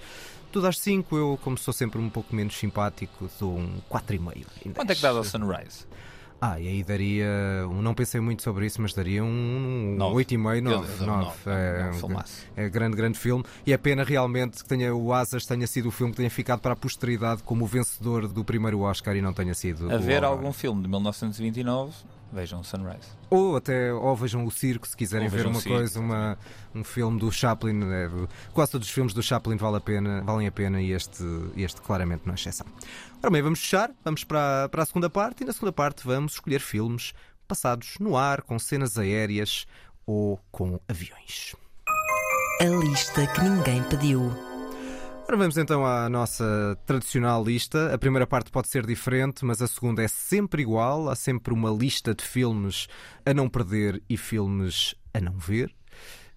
[0.53, 4.47] Tu dás 5, eu, como sou sempre um pouco menos simpático, dou um 4,5.
[4.67, 4.99] em Quanto é 10.
[4.99, 5.87] que dá ao Sunrise?
[6.45, 7.27] Ah, e aí daria.
[7.71, 10.17] um- Não pensei muito sobre isso, mas daria um Nove.
[10.17, 10.93] 8,5, Eu- 9.
[10.93, 11.25] eu dou um 9.
[11.25, 13.45] nove, É, é um é grande, grande filme.
[13.65, 16.61] E é pena realmente que tenha, o Asas tenha sido o filme que tenha ficado
[16.61, 19.88] para a posteridade como o vencedor do primeiro Oscar e não tenha sido.
[19.91, 21.93] A ver algum filme de 1929,
[22.33, 23.09] vejam Sunrise.
[23.31, 26.38] Ou até ou vejam o circo se quiserem ver uma o circo, coisa, uma,
[26.75, 27.81] um filme do Chaplin.
[27.92, 28.11] é,
[28.53, 31.23] quase todos os filmes do Chaplin vale a pena, valem a pena e este,
[31.57, 32.66] este claramente não é exceção.
[33.23, 36.33] Ora bem, vamos fechar, vamos para, para a segunda parte e na segunda parte vamos
[36.33, 37.12] escolher filmes
[37.47, 39.66] passados no ar, com cenas aéreas
[40.07, 41.55] ou com aviões.
[42.61, 44.52] A lista que ninguém pediu.
[45.29, 47.95] Ora, vamos então à nossa tradicional lista.
[47.95, 51.09] A primeira parte pode ser diferente, mas a segunda é sempre igual.
[51.09, 52.87] Há sempre uma lista de filmes
[53.25, 55.75] a não perder e filmes a não ver.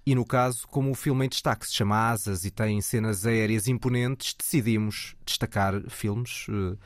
[0.06, 3.68] E no caso, como o filme em destaque se chama Asas e tem cenas aéreas
[3.68, 6.78] imponentes, decidimos destacar filmes eh,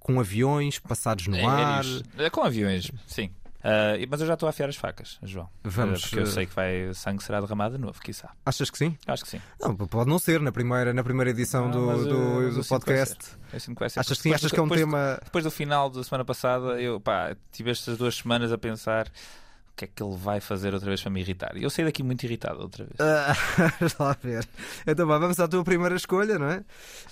[0.00, 1.82] com aviões passados no ar.
[1.84, 2.02] Aéreos.
[2.16, 3.30] É, Com aviões, sim.
[3.64, 5.48] E- mas eu já estou a afiar as facas, João.
[5.62, 8.30] Vamos, Ah, porque eu eh, sei que vai, sangue será derramado de novo, quiçá.
[8.44, 8.96] Achas que sim?
[9.06, 9.40] Acho que sim.
[9.60, 13.16] Não, pode não ser na primeira, na primeira edição Ah, do, do- eh, do podcast.
[13.16, 13.56] que.
[13.56, 13.72] Achas que sim?
[13.74, 15.20] Depois Achas do- que é um depois tema.
[15.24, 19.08] Depois do final da semana passada, eu pá, tive estas duas semanas a pensar
[19.72, 21.56] o que é que ele vai fazer outra vez para me irritar.
[21.56, 22.96] E eu saí daqui muito irritado outra vez.
[23.00, 23.34] Ah,
[23.80, 24.46] vamos lá ver.
[24.86, 26.62] Então vá, vamos à tua primeira escolha, não é?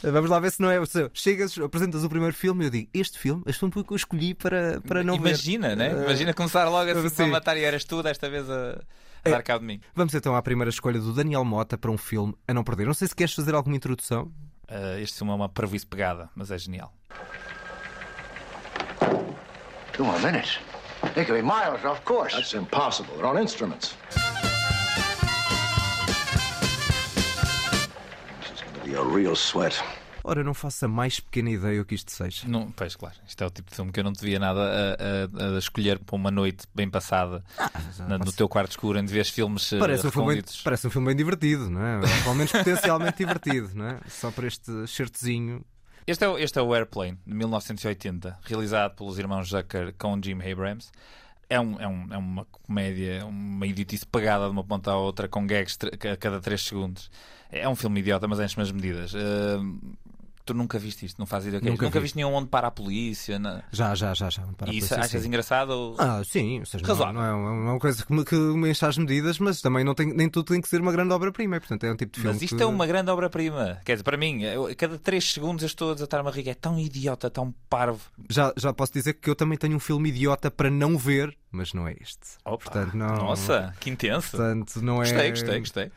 [0.03, 1.11] Vamos lá ver se não é o seu.
[1.15, 4.35] Chegas, apresentas o primeiro filme e eu digo: Este filme, este filme que eu escolhi
[4.35, 5.29] para, para não ver.
[5.31, 5.89] Imagina, né?
[5.97, 7.15] Ah, Imagina começar logo assim sim.
[7.17, 8.73] para matar e eras tu desta vez a,
[9.25, 9.31] a É.
[9.31, 9.81] dar cabo de mim.
[9.95, 12.87] Vamos então à primeira escolha do Daniel Mota para um filme a não perder.
[12.87, 14.31] Não sei se queres fazer alguma introdução.
[14.69, 16.95] Ah, este filme é uma prejuízo pegada, mas é genial.
[19.93, 20.59] Two more minutes.
[21.15, 22.35] They could be miles off course.
[22.35, 23.15] That's impossible.
[23.17, 23.97] They're on instruments.
[28.41, 29.83] This is going to be a real sweat.
[30.23, 32.47] Ora, não faço a mais pequena ideia o que isto seja.
[32.47, 34.61] Não, pois, claro, isto é o tipo de filme que eu não te via nada
[34.61, 37.43] a, a- a escolher para uma noite bem passada
[38.07, 40.91] na- no teu quarto escuro, onde vês filmes eh, Parece um, filme bem, parece um
[40.91, 42.01] filme bem divertido, não é?
[42.23, 43.99] Pelo menos potencialmente divertido, não é?
[44.09, 45.65] Só por este certezinho.
[46.07, 50.39] Este é, o- este é o Airplane, de 1980, realizado pelos irmãos Zucker com Jim
[50.51, 50.91] Abrams.
[51.49, 55.29] É, um, é, um- é uma comédia, uma idiotice pegada de uma ponta à outra,
[55.29, 55.77] com gags
[56.13, 57.11] a cada 3 segundos.
[57.51, 59.13] É um filme idiota, mas enche-me as medidas.
[59.13, 59.79] Uh,
[60.45, 61.61] tu nunca viste isto, não fazes ideia.
[61.61, 61.85] é Nunca.
[61.85, 62.03] Nunca vi.
[62.05, 63.39] viste nenhum onde para a polícia.
[63.39, 64.43] na- Já, já, já, já.
[64.57, 65.29] Para E isso polícia, achas sim.
[65.29, 65.71] engraçado?
[65.71, 67.15] ou- Ah, sim, ou seja, não, Razoável.
[67.21, 69.85] não é uma, é uma coisa que me, que me enche as medidas, mas também
[69.85, 71.59] não tem, nem tudo tem que ser uma grande obra-prima.
[71.61, 72.35] Portanto, é um tipo de filme.
[72.35, 73.81] Mas isto que- é uma grande obra-prima.
[73.85, 76.51] Quer dizer, para mim, eu- a cada 3 segundos eu estou a desatar uma riga.
[76.51, 78.01] É tão idiota, tão parvo.
[78.29, 81.73] Já, já posso dizer que eu também tenho um filme idiota para não ver, mas
[81.73, 82.19] não é este.
[82.45, 84.31] Opa, Portanto, não- Nossa, que intenso.
[84.37, 84.99] Portanto, não é.
[85.11, 85.93] Gostei, gostei, gostei.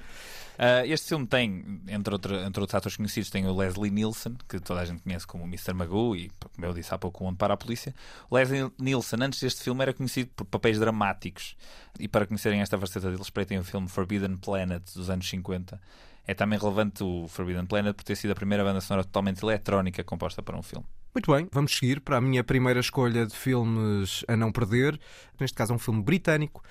[0.54, 4.60] Uh, este filme tem, entre, outra, entre outros atores conhecidos, tem o Leslie Nielsen, que
[4.60, 5.74] toda a gente conhece como Mr.
[5.74, 7.94] Magoo e, como eu disse há pouco, o Onde para a Polícia.
[8.30, 11.56] O Leslie Nielsen, antes deste filme, era conhecido por papéis dramáticos.
[12.00, 15.80] E para conhecerem esta faceta dele, espreitem o filme Forbidden Planet, dos anos 50.
[16.26, 20.04] É também relevante o Forbidden Planet por ter sido a primeira banda sonora totalmente eletrónica
[20.04, 20.86] composta para um filme.
[21.14, 25.00] Muito bem, vamos seguir para a minha primeira escolha de filmes a não perder.
[25.40, 26.64] Neste caso é um filme britânico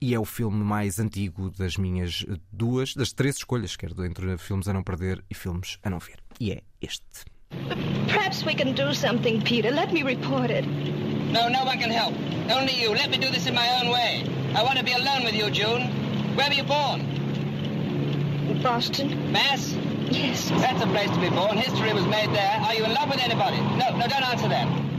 [0.00, 4.66] e é o filme mais antigo das minhas duas, das três escolhas, quer entre filmes
[4.68, 6.18] a não perder e filmes a não ver.
[6.38, 7.24] E é este.
[8.08, 9.70] Perhaps we can do something, Peter.
[9.70, 10.66] Let me report it.
[11.32, 12.14] No, no one can help.
[12.50, 12.90] Only you.
[12.92, 14.24] Let me do this in my own way.
[14.54, 15.82] I want to be alone with you, June.
[16.36, 17.02] Where were you born?
[18.62, 19.32] Boston?
[19.32, 19.76] Mass?
[20.10, 20.50] Yes.
[20.50, 21.56] That's a place to be born.
[21.56, 22.58] History was made there.
[22.64, 23.58] Are you in love with anybody?
[23.78, 24.89] No, no, don't answer that.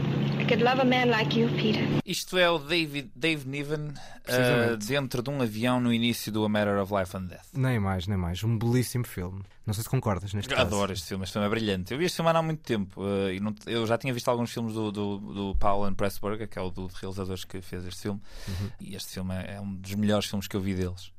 [0.52, 1.82] I could love a man like you, Peter.
[2.04, 6.48] Isto é o David, Dave Niven uh, dentro de um avião no início do A
[6.50, 7.46] Matter of Life and Death.
[7.54, 8.44] Nem mais, nem mais.
[8.44, 9.40] Um belíssimo filme.
[9.64, 10.60] Não sei se concordas neste caso.
[10.66, 11.92] Adoro este filme, este filme é brilhante.
[11.94, 14.52] Eu vi este filme há muito tempo uh, e não- eu já tinha visto alguns
[14.52, 18.20] filmes do, do, do Paul Pressburger, que é o do realizadores que fez este filme,
[18.78, 21.12] e este filme é, é um dos melhores filmes que eu vi deles.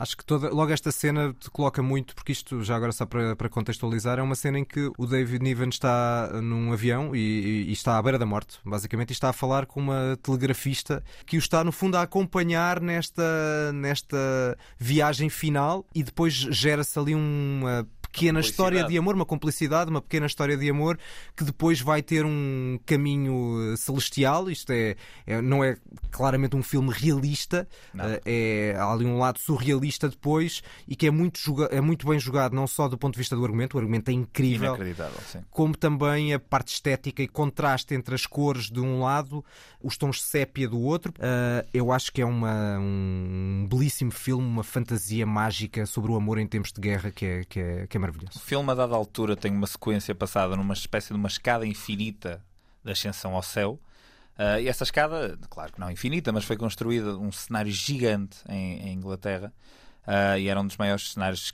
[0.00, 3.36] Acho que toda, logo esta cena te coloca muito, porque isto, já agora só para,
[3.36, 7.72] para contextualizar, é uma cena em que o David Niven está num avião e, e-
[7.72, 11.38] está à beira da morte, basicamente, e está a falar com uma telegrafista que o
[11.38, 13.22] está, no fundo, a acompanhar nesta,
[13.74, 20.00] nesta viagem final e depois gera-se ali uma pequena história de amor, uma cumplicidade, uma
[20.02, 20.98] pequena história de amor
[21.36, 24.50] que depois vai ter um caminho eh, celestial.
[24.50, 24.96] Isto é,
[25.26, 25.76] é- não é
[26.10, 27.66] claramente um filme realista,
[28.24, 32.06] eh, é há ali um lado surrealista depois e que é muito, joga- é muito
[32.06, 34.72] bem jogado, não só do ponto de vista do argumento, o argumento é incrível.
[35.50, 39.44] Como também a parte estética e contraste entre as cores de um lado,
[39.82, 41.12] os tons sépia do outro.
[41.20, 46.38] Ah, eu acho que é uma, um belíssimo filme, uma fantasia mágica sobre o amor
[46.38, 48.38] em tempos de guerra que é, que é, que é O maravilhoso.
[48.40, 52.44] filme, a dada altura, tem uma sequência passada numa espécie de uma escada infinita
[52.84, 53.78] de ascensão ao céu.
[54.36, 58.88] Ah, e essa escada, claro que não infinita, mas foi construída um cenário gigante em,
[58.88, 59.52] em Inglaterra.
[60.06, 61.52] Ah, e era um dos maiores cenários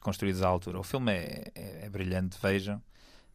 [0.00, 0.78] construídos à altura.
[0.78, 2.80] O filme é, é- é brilhante, vejam.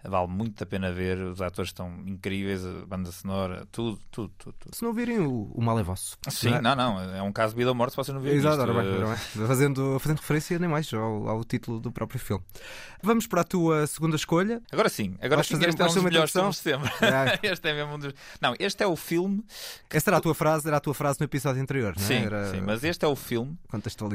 [0.05, 1.17] Vale muito a pena ver.
[1.17, 4.55] Os atores estão incríveis, a banda sonora, tudo, tudo, tudo.
[4.59, 4.75] tudo.
[4.75, 6.17] Se não virem, o, o mal é vosso.
[6.29, 6.61] Sim, Não é?
[6.61, 8.73] não, não, é um caso de vida ou morte se vocês não virem Exato, isto.
[8.73, 9.47] bem, ora bem.
[9.47, 12.43] Fazendo, fazendo referência nem mais ao, ao título do próprio filme.
[13.01, 14.61] Vamos para a tua segunda escolha.
[14.71, 16.89] Agora sim, agora Vais sim, fazer- este é um dos melhores filmes de sempre.
[17.01, 17.39] Ah.
[17.43, 18.13] este é mesmo um dos...
[18.41, 19.43] Não, este é o filme.
[19.89, 22.07] Essa era a tua frase, era a tua frase no episódio anterior, não é?
[22.07, 23.57] Sim, era sim, mas este é o filme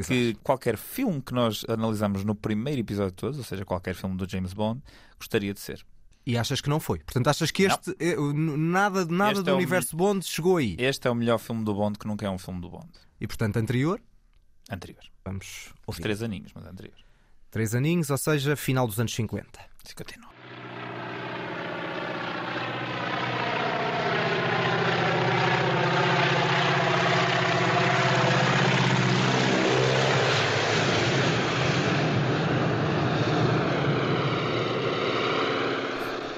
[0.07, 4.17] que qualquer filme que nós analisamos no primeiro episódio de todos, ou seja, qualquer filme
[4.17, 4.81] do James Bond,
[5.19, 5.85] gostaria de ser.
[6.27, 6.99] E achas que não foi.
[6.99, 10.77] Portanto, achas que este é- nada, nada Este do é o universo Bond chegou aí.
[10.79, 12.89] Este é o melhor filme do Bond que nunca é um filme do Bond.
[13.21, 14.01] E portanto, anterior,
[14.71, 15.03] Anterior.
[15.25, 16.97] vamos Os três aninhos, mas anterior.
[17.51, 19.59] Três aninhos, ou seja, final dos anos 50.
[19.85, 20.29] 59.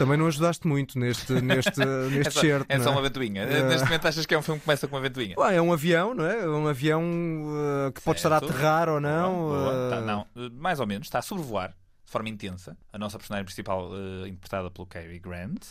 [0.00, 1.78] Também não ajudaste muito neste, neste,
[2.10, 2.66] neste É só, certo.
[2.70, 2.92] é só é?
[2.92, 3.42] uma ventoinha.
[3.42, 3.68] É.
[3.68, 5.34] Neste momento achas que é um filme que começa com uma ventoinha?
[5.38, 6.40] Ué, é um avião, não é?
[6.40, 8.50] É um avião uh, que pode estar a Certo.
[8.50, 9.34] aterrar ou não.
[9.34, 9.90] Boa, boa.
[9.90, 11.06] Tá, uh, não, mais ou menos.
[11.06, 12.78] Está a sobrevoar de forma intensa.
[12.90, 15.64] A nossa personagem principal, eh, interpretada pelo Cary Grant.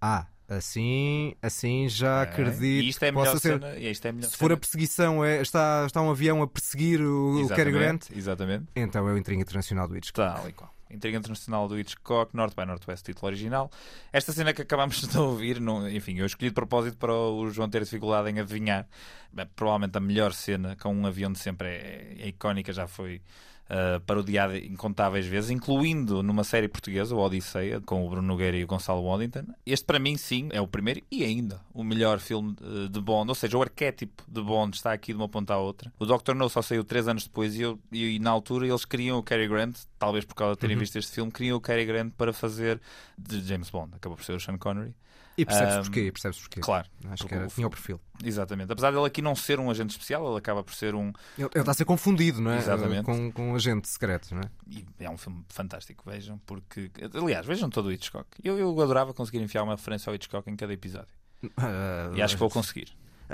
[0.00, 2.64] Ah, assim, assim já acredito.
[2.64, 3.60] E isto é melhor ser.
[3.60, 3.76] cena.
[3.76, 7.44] Isto é melhor Se for a perseguição, é, está, está um avião a perseguir o,
[7.44, 8.66] o Cary Grant, Exatamente, Exatamente.
[8.74, 10.36] então é o Intriga Internacional do Hitchcock.
[10.40, 10.74] Tal e qual.
[10.90, 13.70] Intriga Internacional do Hitchcock, Norte by Northwest, título original.
[14.12, 17.68] Esta cena que acabámos de ouvir, não, enfim, eu escolhi de propósito para o João
[17.68, 18.86] ter dificuldade em adivinhar.
[19.32, 23.20] Bem, provavelmente a melhor cena com um avião de sempre é, é icónica, já foi
[23.68, 28.64] uh, parodiada incontáveis vezes, incluindo numa série portuguesa, o Odisseia, com o Bruno Nogueira e
[28.64, 29.44] o Gonçalo Waddington.
[29.64, 33.28] Este, para mim, sim, é o primeiro e ainda o melhor filme uh, de Bond,
[33.28, 35.92] ou seja, o arquétipo de Bond está aqui de uma ponta à outra.
[35.98, 36.34] O Dr.
[36.34, 39.48] No só saiu três anos depois e, eu, e, na altura eles queriam o Cary
[39.48, 42.80] Grant, talvez por causa de terem visto este filme, queriam o Cary Grant para fazer
[43.16, 43.90] de James Bond.
[43.94, 44.94] Acabou por ser o Sean Connery.
[45.38, 46.10] E percebes Ahm, porquê?
[46.12, 46.60] Percebes porquê?
[46.60, 46.88] Claro.
[47.10, 48.00] Acho que era, o- tinha o perfil.
[48.24, 48.72] Exatamente.
[48.72, 51.12] Apesar dele aqui não ser um agente especial, ele acaba por ser um.
[51.38, 52.58] Ele, ele está a ser confundido, não é?
[52.58, 53.04] Exatamente.
[53.04, 54.50] Com, com um agente secreto, não é?
[54.68, 56.90] E é um filme fantástico, vejam, porque.
[57.14, 58.26] Aliás, vejam todo o Hitchcock.
[58.42, 61.08] Eu, eu adorava conseguir enfiar uma referência ao Hitchcock em cada episódio.
[61.56, 62.88] Ah, E acho que vou conseguir.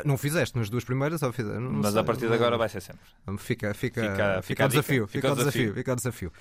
[0.05, 1.59] Não fizeste nas duas primeiras ou fizeste?
[1.61, 2.01] Mas sei.
[2.01, 3.03] a partir de agora vai ser sempre.
[3.39, 5.75] Fica, fica, Fica- fica, dica, desafio, fica o desafio, desafio.
[5.75, 6.33] fica ao desafio.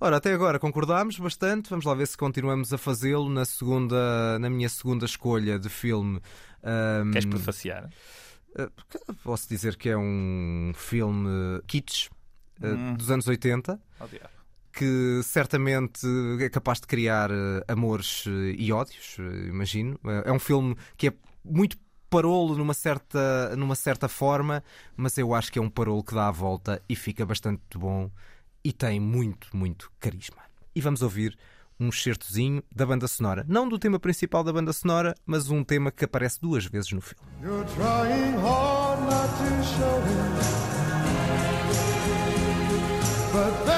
[0.00, 1.68] Ora, até agora concordámos bastante.
[1.68, 6.20] Vamos lá ver se continuamos a fazê-lo na segunda, na minha segunda escolha de filme.
[6.62, 7.90] Ahm, Queres prefaciar?
[8.56, 8.68] eh,
[9.22, 12.06] Posso dizer que é um filme kitsch.
[12.62, 12.94] uh, hum.
[12.94, 13.78] dos anos 80.
[14.00, 14.28] Oh, diabo
[14.74, 16.06] que certamente
[16.40, 18.24] é capaz de criar uh, amores
[18.56, 20.00] e ódios, imagino.
[20.24, 21.12] é um filme que é
[21.44, 21.76] muito
[22.12, 24.62] parolo numa certa, numa certa forma,
[24.94, 28.10] mas eu acho que é um parolo que dá a volta e fica bastante bom
[28.62, 30.42] e tem muito, muito carisma.
[30.74, 31.38] E vamos ouvir
[31.80, 33.46] um excertozinho da banda sonora.
[33.48, 37.00] Não do tema principal da banda sonora, mas um tema que aparece duas vezes no
[37.00, 37.26] filme.
[43.32, 43.71] But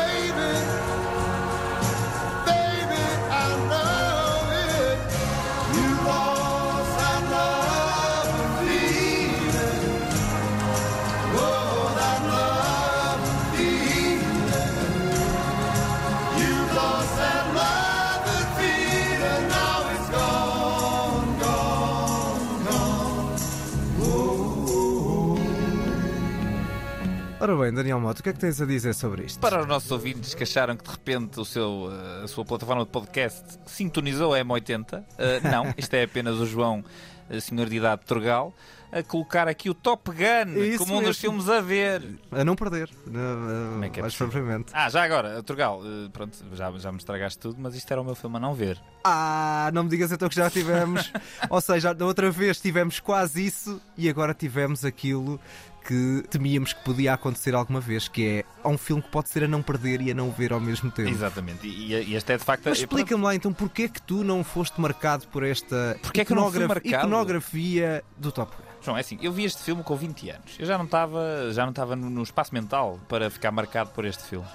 [27.64, 29.40] bem, Daniel Mota, o que é que tens a dizer sobre isto?
[29.40, 32.84] Para os nossos ouvintes que acharam que de repente o seu, eh, a sua plataforma
[32.84, 35.04] de podcast sintonizou a M80, uh,
[35.50, 36.84] não, isto é apenas o João,
[37.30, 38.54] uh, senhor de idade Torgal,
[38.94, 42.16] a colocar aqui o Top Gun Isso como um dos filmes a ver.
[42.30, 42.88] A não perder.
[43.04, 44.70] Como é que é mais propriamente.
[44.72, 45.80] Ah, já agora, Torgal,
[46.12, 48.80] pronto, já, já me estragaste tudo, mas isto era o meu filme a não ver.
[49.02, 51.12] Ah, não me digas então que já tivemos.
[51.50, 55.40] Ou seja, da outra vez tivemos quase isso e agora tivemos aquilo
[55.86, 59.44] que temíamos que podia acontecer alguma vez, que é há um filme que pode ser
[59.44, 61.10] a não perder e a não ver ao mesmo tempo.
[61.10, 62.62] Exatamente, e, e este é de facto.
[62.64, 66.24] Mas explica-me lá então porquê é que tu não foste marcado por esta porque é
[66.24, 66.80] que iconograf...
[66.82, 68.64] iconografia do Top Gun?
[68.84, 70.56] João, é assim, eu vi este filme com 20 anos.
[70.58, 74.04] Eu já não estava já não estava no, no espaço mental para ficar marcado por
[74.04, 74.46] este filme.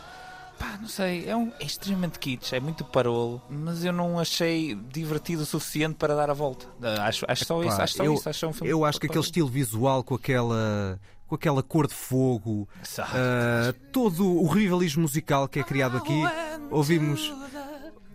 [0.59, 4.75] Pá, não sei, é, um, é extremamente kitsch, é muito parolo, mas eu não achei
[4.75, 6.67] divertido o suficiente para dar a volta.
[7.01, 8.29] Acho, acho só isso, acho só eu, isso.
[8.29, 11.93] Acho um filme eu acho que aquele estilo visual com aquela com aquela cor de
[11.93, 16.19] fogo, uh, todo o rivalismo musical que é criado aqui.
[16.71, 17.31] Ouvimos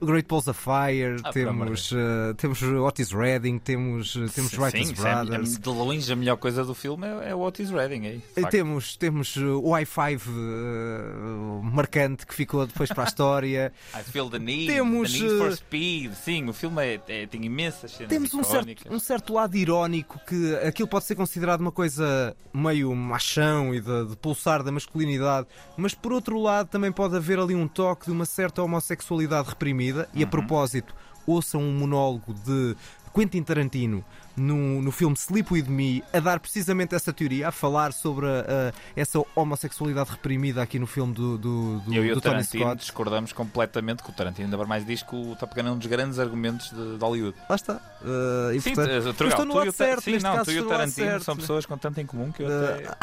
[0.00, 4.94] Great Balls of Fire, ah, temos, uh, temos Otis Redding, temos, uh, temos Righteous é
[4.94, 5.56] Brothers.
[5.56, 8.06] É, de longe a melhor coisa do filme é, é o Otis Redding.
[8.06, 13.72] É, eh, temos, temos o i5 uh, marcante que ficou depois para a história.
[13.94, 16.12] I feel the need, temos, the need for speed.
[16.14, 20.20] Sim, o filme é, é, tem imensas cenas Temos um certo, um certo lado irónico
[20.26, 25.46] que aquilo pode ser considerado uma coisa meio machão e de, de pulsar da masculinidade,
[25.76, 29.83] mas por outro lado também pode haver ali um toque de uma certa homossexualidade reprimida
[29.84, 30.08] vida.
[30.14, 30.30] E a uhum.
[30.30, 30.94] propósito,
[31.26, 32.76] ouçam um monólogo de
[33.14, 34.04] Quentin Tarantino
[34.36, 38.40] no, no filme Sleep With Me a dar precisamente essa teoria, a falar sobre a,
[38.40, 42.34] a, essa homossexualidade reprimida aqui no filme do, do, do, Eu e do o Tony
[42.34, 42.80] Tarantino Scott.
[42.80, 45.86] discordamos completamente que o Tarantino ainda mais diz que o Top Gun é um dos
[45.86, 47.36] grandes argumentos de, de Hollywood.
[47.48, 47.74] Lá está.
[48.02, 51.20] Uh, e, sim, portanto, Trugal, estou no lado certo, sim, não, tu e o Tarantino
[51.20, 52.96] são pessoas com tanto em comum que eu até, uh...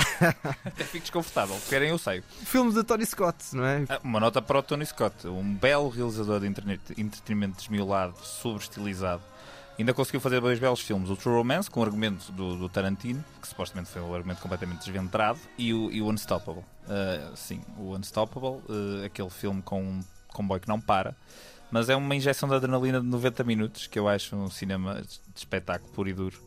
[0.65, 1.58] até fico desconfortável.
[1.69, 2.21] Querem, eu sei.
[2.43, 3.86] Filme de Tony Scott, não é?
[3.88, 6.47] Ah, uma nota para o Tony Scott, um belo realizador de
[6.97, 9.31] entretenimento desmiolado, sobreestilizado
[9.82, 13.26] Ainda conseguiu fazer dois belos filmes: o True Romance, com o argumento do, do Tarantino,
[13.41, 16.62] que supostamente foi um argumento completamente desventrado, e o, e o Unstoppable.
[16.84, 21.15] Uh, sim, o Unstoppable, uh, aquele filme com um comboio que não para.
[21.72, 25.20] Mas é uma injeção de adrenalina de 90 minutos, que eu acho um cinema de
[25.36, 26.39] espetáculo puro e duro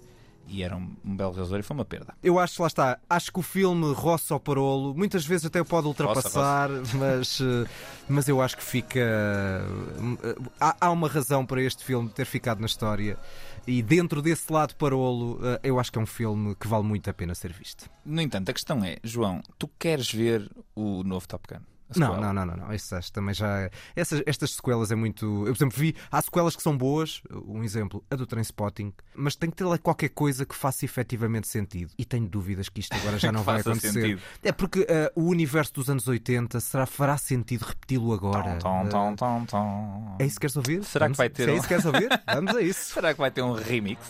[0.46, 2.14] e era um, um belo realizador e foi uma perda.
[2.22, 5.86] Eu acho, lá está, acho que o filme roça ao parolo, muitas vezes até pode
[5.86, 6.96] ultrapassar, roça, roça.
[7.04, 7.68] Mas, eh,
[8.08, 9.00] mas eu acho que fica.
[9.00, 13.18] Eh, há, há uma razão para este filme ter ficado na história.
[13.66, 17.08] E dentro desse lado parolo, eh, eu acho que é um filme que vale muito
[17.08, 17.88] a pena ser visto.
[18.04, 21.62] No entanto, a questão é, João, tu queres ver o novo Top Gun?
[21.98, 22.74] Não, não, não, não, não.
[22.74, 23.70] Isso acho, também já.
[23.94, 25.24] Essas, estas sequelas é muito.
[25.24, 25.94] Eu, por exemplo, vi.
[26.10, 29.78] Há sequelas que são boas, um exemplo, a do Trainspotting, mas tem que ter lá
[29.78, 31.92] qualquer coisa que faça efetivamente sentido.
[31.98, 33.92] E tenho dúvidas que isto agora já não vai acontecer.
[33.92, 34.22] Sentido.
[34.42, 38.56] É porque uh, o universo dos anos 80 será, fará sentido repeti-lo agora.
[38.56, 40.84] Tom, tom, tom, tom, É isso que queres ouvir?
[40.84, 41.44] Será Vamos, que vai ter?
[41.44, 42.08] Se é isso que queres ouvir?
[42.26, 42.94] Vamos a isso.
[42.94, 44.00] Será que vai ter um remix?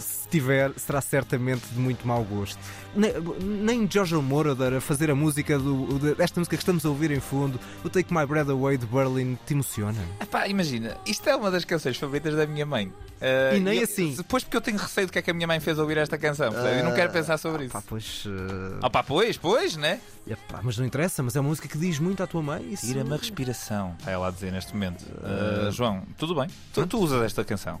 [0.00, 2.58] Se tiver, será certamente de muito mau gosto.
[2.94, 7.10] Nem, nem George Moroder a fazer a música do, desta música que estamos a ouvir
[7.10, 10.00] em fundo, o Take My Breath Away de Berlin, te emociona.
[10.20, 12.86] Epá, imagina, isto é uma das canções favoritas da minha mãe.
[13.20, 14.14] Uh, e nem eu, assim.
[14.14, 16.16] Depois porque eu tenho receio do que é que a minha mãe fez ouvir esta
[16.16, 16.50] canção.
[16.52, 17.72] Uh, eu não quero pensar sobre isso.
[17.72, 18.24] Pá, pois.
[18.24, 18.78] Uh...
[18.82, 20.00] Ah, pois, pois, né?
[20.26, 22.72] Epá, mas não interessa, mas é uma música que diz muito à tua mãe.
[22.72, 22.86] Isso...
[22.86, 25.02] Tira-me a respiração, está ela a dizer neste momento.
[25.02, 26.48] Uh, João, tudo bem?
[26.72, 27.78] Tu, tu usas esta canção?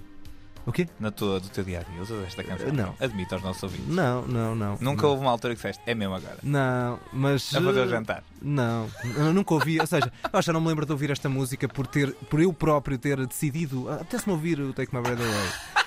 [0.70, 0.86] O quê?
[1.00, 2.72] Na tua, do teu diário, usas esta canção?
[2.72, 2.94] Não.
[3.00, 3.88] Admito aos nossos ouvintes.
[3.88, 4.78] Não, não, não.
[4.80, 5.10] Nunca não.
[5.10, 6.38] houve uma altura que disseste, é mesmo agora.
[6.44, 7.52] Não, mas.
[7.52, 8.22] A fazer o jantar.
[8.40, 8.88] Não,
[9.34, 9.80] nunca ouvi.
[9.80, 12.52] ou seja, eu já não me lembro de ouvir esta música por, ter, por eu
[12.52, 13.90] próprio ter decidido.
[13.90, 15.84] Até se me ouvir o Take My Breath Away.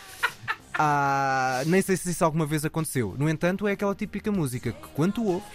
[0.78, 3.16] Ah, nem sei se isso alguma vez aconteceu.
[3.18, 5.48] No entanto, é aquela típica música que quando tu ouves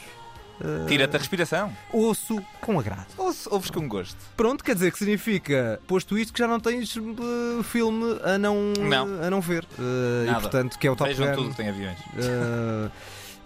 [0.61, 1.73] uh, Tira-te a respiração.
[1.93, 3.07] ouço com agrado.
[3.17, 4.17] Ouves, ouves com gosto.
[4.37, 8.73] Pronto, quer dizer que significa, posto isto, que já não tens uh, filme a não,
[8.79, 9.23] Não.
[9.23, 9.65] a não ver.
[9.79, 11.99] Uh, e portanto, que é o Top Vejam tudo que tem aviões.
[12.01, 12.91] Uh,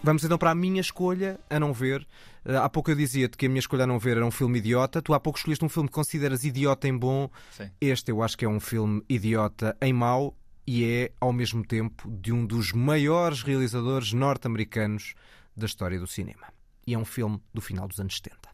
[0.02, 2.06] vamos então para a minha escolha a não ver.
[2.44, 5.00] Há pouco eu dizia-te que a minha escolha a não ver era um filme idiota.
[5.00, 7.30] Tu há pouco escolheste um filme que consideras idiota em bom.
[7.56, 7.70] Sim.
[7.80, 10.36] Este eu acho que é um filme idiota em mau
[10.66, 15.14] e é, ao mesmo tempo, de um dos maiores realizadores norte-americanos
[15.56, 16.46] da história do cinema.
[16.86, 18.48] E é um filme do final dos anos 70.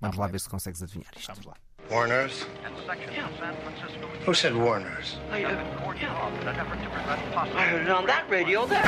[0.00, 1.28] Vamos lá ver se consegues adivinhar isto.
[1.28, 1.54] Vamos lá.
[1.90, 2.46] Warner's?
[4.26, 5.18] Who said Warner's?
[5.30, 5.40] I
[7.64, 8.82] heard it on that radio there.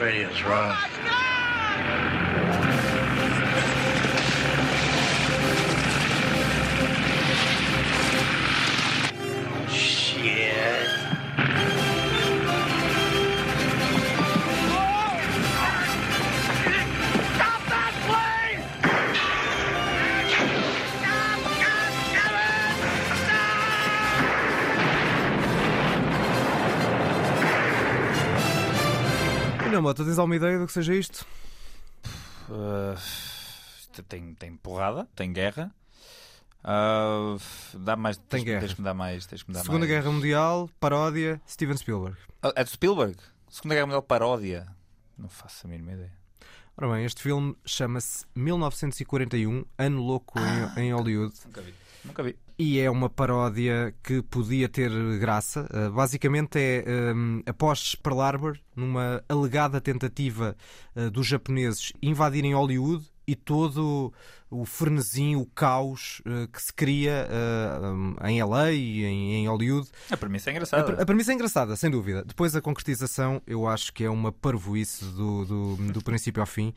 [0.00, 0.76] Radio's wrong.
[9.68, 10.97] Shit.
[29.72, 31.26] Não, Mota, tens alguma ideia do que seja isto?
[32.48, 32.94] Uh,
[34.08, 35.70] tem, tem porrada, tem guerra.
[36.64, 37.38] Uh,
[37.78, 38.60] dá mais, Tem tens, guerra.
[38.60, 39.26] Tens que me dar mais.
[39.26, 39.90] Tens que me dar Segunda mais.
[39.90, 42.16] Guerra Mundial, paródia, Steven Spielberg.
[42.42, 43.16] Ah, É de Spielberg?
[43.48, 44.66] Segunda Guerra Mundial paródia.
[45.16, 46.12] Não faço a mínima ideia.
[46.76, 50.38] Ora bem, este filme chama-se 1941, Ano Louco
[50.76, 51.34] em, em Hollywood.
[51.44, 51.74] Nunca vi.
[52.04, 52.36] Nunca vi.
[52.60, 54.90] E é uma paródia que podia ter
[55.20, 55.68] graça.
[55.72, 56.84] Uh, basicamente é
[57.14, 60.56] um, após Pearl Harbor, numa alegada tentativa
[60.96, 64.12] uh, dos japoneses invadirem Hollywood e todo
[64.50, 69.48] o frenesim, o caos uh, que se cria uh, um, em LA e em, em
[69.48, 69.88] Hollywood.
[70.10, 70.82] A premissa é A, engraçada.
[70.84, 72.24] pre- a premissa é engraçada, sem dúvida.
[72.24, 76.72] Depois a concretização, eu acho que é uma parvoíce do, do, do princípio ao fim.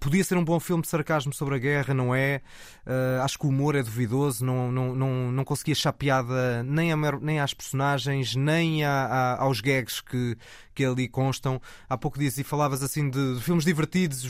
[0.00, 2.40] Podia ser um bom filme de sarcasmo sobre a guerra, não é?
[2.86, 6.92] Uh, acho que o humor é duvidoso, não, não, não, não consegui achar piada nem,
[6.92, 10.36] a nem às personagens, nem a- a- aos gags que,
[10.74, 11.60] que ali constam.
[11.88, 14.24] Há pouco dias e falavas assim de, de filmes divertidos,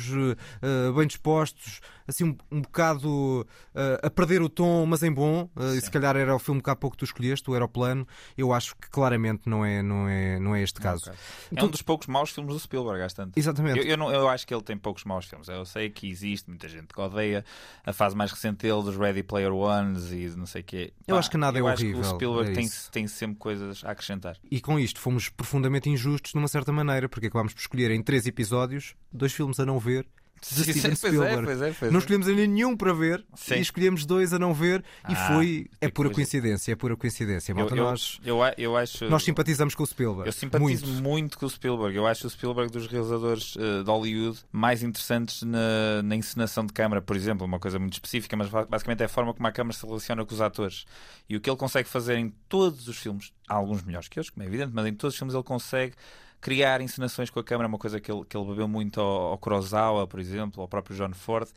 [0.96, 5.48] bem dispostos, assim um, um bocado uh, a perder o tom, mas em bom.
[5.56, 8.06] Uh, e se calhar era o filme que há pouco tu escolheste, o Aeroplano.
[8.36, 11.10] Eu acho que claramente não é, não é, não é este caso.
[11.10, 11.14] É
[11.52, 13.34] Então- um dos poucos maus filmes do Spielberg, às tantas.
[13.36, 13.78] Exatamente.
[13.78, 15.48] Eu, eu, não, eu acho que ele tem poucos maus filmes.
[15.48, 17.44] Eu sei que existe muita gente que odeia
[17.84, 20.92] a fase mais recente dele dos Ready Player Ones e não sei o quê.
[21.06, 23.36] Eu acho que nada eu é acho que horrível, o Spielberg é tem, tem sempre
[23.38, 24.36] coisas a acrescentar.
[24.50, 28.26] E com isto fomos profundamente injustos numa certa maneira, porque acabámos por escolher em três
[28.26, 30.06] episódios dois filmes a não ver.
[30.42, 31.44] De Steven pois é, Spielberg.
[31.44, 32.00] pois é, pois não é.
[32.00, 33.54] escolhemos ainda nenhum para ver Sim.
[33.54, 35.66] e escolhemos dois a não ver e Ah, foi.
[35.80, 37.52] É pura coincidência, é pura coincidência.
[37.52, 39.04] Eu, Malta, eu, nós, eu, eu acho.
[39.08, 40.26] nós simpatizamos com o Spielberg.
[40.28, 41.02] Eu simpatizo muito.
[41.02, 41.38] muito.
[41.38, 41.96] com o Spielberg.
[41.96, 46.72] Eu acho o Spielberg dos realizadores eh, de Hollywood mais interessantes na, na encenação de
[46.72, 49.52] câmara, por exemplo, uma coisa muito específica, mas ba- basicamente é a forma como a
[49.52, 50.84] câmara se relaciona com os atores.
[51.28, 54.30] E o que ele consegue fazer em todos os filmes, há alguns melhores que outros,
[54.30, 55.94] como é evidente, mas em todos os filmes ele consegue
[56.42, 59.38] criar encenações com a câmara, uma coisa que ele, que ele bebeu muito ao, ao
[59.38, 61.48] Kurosawa, por exemplo, ao próprio John Ford.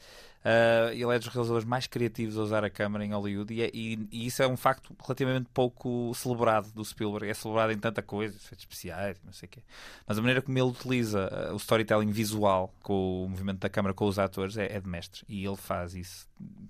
[0.45, 3.71] Uh, ele é dos realizadores mais criativos a usar a câmara em Hollywood e, é-
[3.73, 7.27] e- e isso é um facto relativamente pouco celebrado do Spielberg.
[7.27, 9.63] É celebrado em tanta coisa, efeitos especiais, não sei o quê.
[10.07, 13.93] Mas a maneira como ele utiliza uh, o storytelling visual com o movimento da câmara
[13.95, 15.23] com os atores é, é de mestre.
[15.27, 16.27] E ele faz isso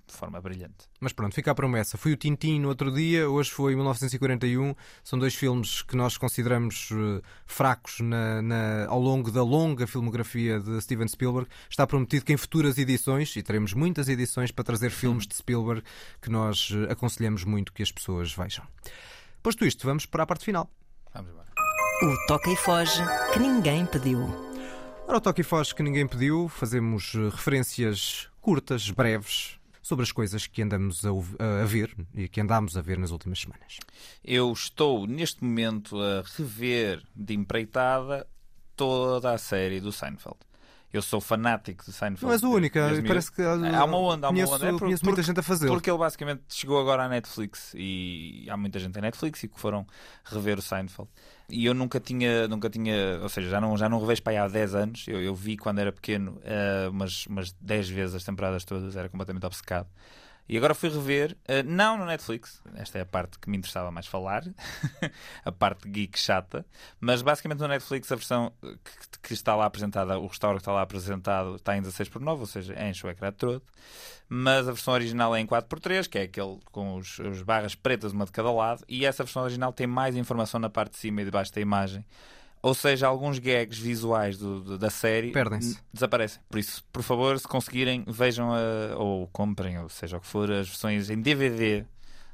[0.08, 0.86] de forma brilhante.
[1.00, 1.98] Mas pronto, fica a promessa.
[1.98, 4.74] Foi o Tintin no outro dia, hoje foi 1941.
[5.04, 10.60] São dois filmes que nós consideramos eh, fracos na- na- ao longo da longa filmografia
[10.60, 11.48] de Steven Spielberg.
[11.68, 15.82] Está prometido que em futuras edições, e teremos muitas edições para trazer filmes de Spielberg
[16.20, 18.64] que nós eh, aconselhamos muito que as pessoas vejam.
[19.42, 20.70] Posto isto, vamos para a parte final.
[21.14, 21.48] Vamos embora.
[22.02, 23.02] O Toca e Foge
[23.32, 24.20] que ninguém pediu.
[25.08, 30.10] Ora, o Toque e Foz que ninguém pediu, fazemos eh, referências curtas, breves, sobre as
[30.10, 31.10] coisas que andamos a,
[31.62, 33.78] a ver e que andámos a ver nas últimas semanas.
[34.24, 38.26] Eu estou neste momento a rever de empreitada
[38.74, 40.38] toda a série do Seinfeld.
[40.96, 42.24] Eu sou fanático de Seinfeld.
[42.24, 43.06] Não és o único, miúdo.
[43.06, 44.66] parece que há, Há uma onda, há uma conheço, onda.
[44.66, 45.72] É por- conheço muita porque- gente a fazê-lo.
[45.72, 49.60] Porque ele basicamente chegou agora à Netflix e há muita gente à Netflix e que
[49.60, 49.86] foram
[50.24, 51.10] rever o Seinfeld.
[51.48, 54.36] E eu nunca tinha, nunca tinha, ou seja, já não, já não revejo para aí
[54.38, 55.04] há 10 anos.
[55.06, 59.08] Eu, eu vi quando era pequeno eh, umas, umas 10 vezes as temporadas todas, era
[59.08, 59.86] completamente obcecado.
[60.48, 63.90] E agora fui rever, eh, não no Netflix, esta é a parte que me interessava
[63.90, 64.44] mais falar,
[65.44, 66.64] a parte geek chata,
[67.00, 70.62] mas basicamente no Netflix a versão eh, que, que está lá apresentada, o restauro que
[70.62, 73.60] está lá apresentado está em 16 por 9, ou seja, enche o ecrã todo,
[74.28, 78.12] mas a versão original é em 4x3, que é aquele com os, os barras pretas,
[78.12, 81.22] uma de cada lado, e essa versão original tem mais informação na parte de cima
[81.22, 82.04] e de baixo da imagem.
[82.66, 85.78] Ou seja, alguns gags visuais do, do, da série Perdem-se.
[85.92, 86.40] desaparecem.
[86.48, 90.50] Por isso, por favor, se conseguirem, vejam a, ou comprem, ou seja o que for,
[90.50, 91.84] as versões em DVD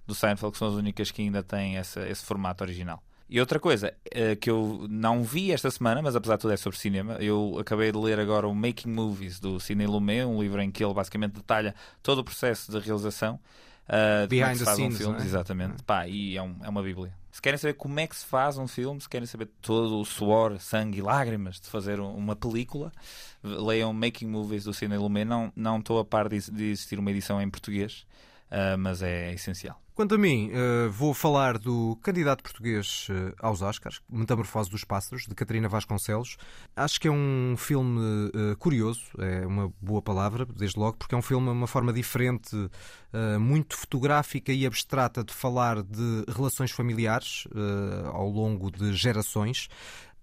[0.07, 3.03] do Seinfeld, que são as únicas que ainda têm essa, esse formato original.
[3.35, 6.57] E outra coisa uh, que eu não vi esta semana, mas apesar de tudo é
[6.59, 10.61] sobre cinema, eu acabei de ler agora o Making Movies do Cine Lumet, um livro
[10.61, 13.41] em que ele basicamente detalha todo o processo de realização.
[13.89, 15.25] Uh, de Behind é the scenes, um filme, é?
[15.25, 15.83] exatamente.
[15.83, 17.13] Pá, e é, um- é uma bíblia.
[17.31, 20.05] Se querem saber como é que se faz um filme, se querem saber todo o
[20.05, 22.93] suor, sangue e lágrimas de fazer um- uma película,
[23.43, 25.25] leiam Making Movies do Cine Lumet.
[25.25, 28.07] Não não estou a par de, de existir uma edição em português,
[28.51, 29.82] uh, mas é essencial.
[29.95, 35.27] Quanto a mim, eh, vou falar do candidato português eh, aos Oscars, Metamorfose dos Pássaros,
[35.27, 36.39] de Catarina Vasconcelos.
[36.75, 38.01] Acho que é um filme
[38.35, 42.57] eh, curioso, é uma boa palavra, desde logo, porque é um filme, uma forma diferente,
[43.39, 47.47] muito fotográfica e abstrata de falar de relações familiares
[48.13, 49.69] ao longo de gerações.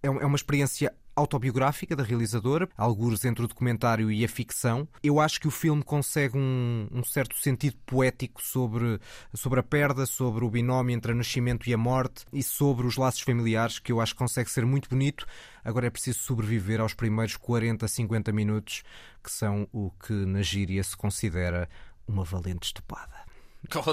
[0.01, 4.88] É é uma experiência autobiográfica da realizadora, alguns entre o documentário e a ficção.
[5.03, 8.99] Eu acho que o filme consegue um, um certo sentido poético sobre,
[9.34, 12.97] sobre a perda, sobre o binómio entre o nascimento e a morte e sobre os
[12.97, 15.26] laços familiares, que eu acho que consegue ser muito bonito.
[15.63, 18.84] Agora é preciso sobreviver aos primeiros 40, 50 minutos,
[19.24, 21.70] que são o que na gíria se considera
[22.07, 23.18] uma valente estupada.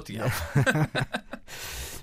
[0.05, 0.33] Diabo.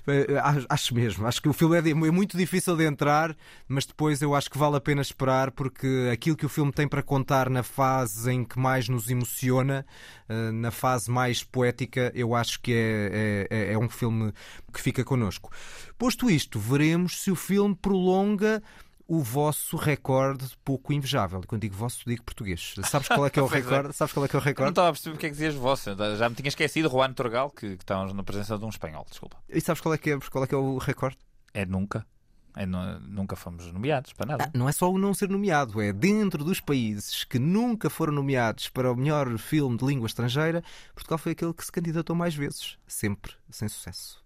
[0.06, 3.34] Eh, acho- mesmo, acho que o filme é, é muito difícil de entrar,
[3.66, 6.86] mas depois eu acho que vale a pena esperar porque aquilo que o filme tem
[6.86, 9.86] para contar na fase em que mais nos emociona,
[10.28, 14.30] eh, na fase mais poética, eu acho que é, é, é um filme
[14.72, 15.50] que fica connosco.
[15.96, 18.62] Posto isto, veremos se o filme prolonga
[19.06, 21.40] o vosso recorde pouco invejável.
[21.42, 22.74] E Quando digo vosso, digo português.
[22.84, 23.56] Sabes qual é que é o é.
[23.56, 23.92] recorde?
[23.94, 24.70] Sabes qual é que é o Eu não recorde?
[24.70, 25.94] estava a perceber porque é que dizias vossa.
[26.16, 29.36] Já me tinha esquecido Juan Torgal, que, que está na presença de um espanhol, desculpa.
[29.48, 31.18] E sabes qual é que é, qual é, que é o recorde?
[31.52, 32.06] É nunca.
[32.56, 34.44] É nu- nunca fomos nomeados para nada.
[34.44, 38.12] Ah, Não é só o não ser nomeado, é dentro dos países que nunca foram
[38.12, 40.62] nomeados para o melhor filme de língua estrangeira,
[40.94, 44.22] Portugal foi aquele que se candidatou mais vezes, sempre sem sucesso.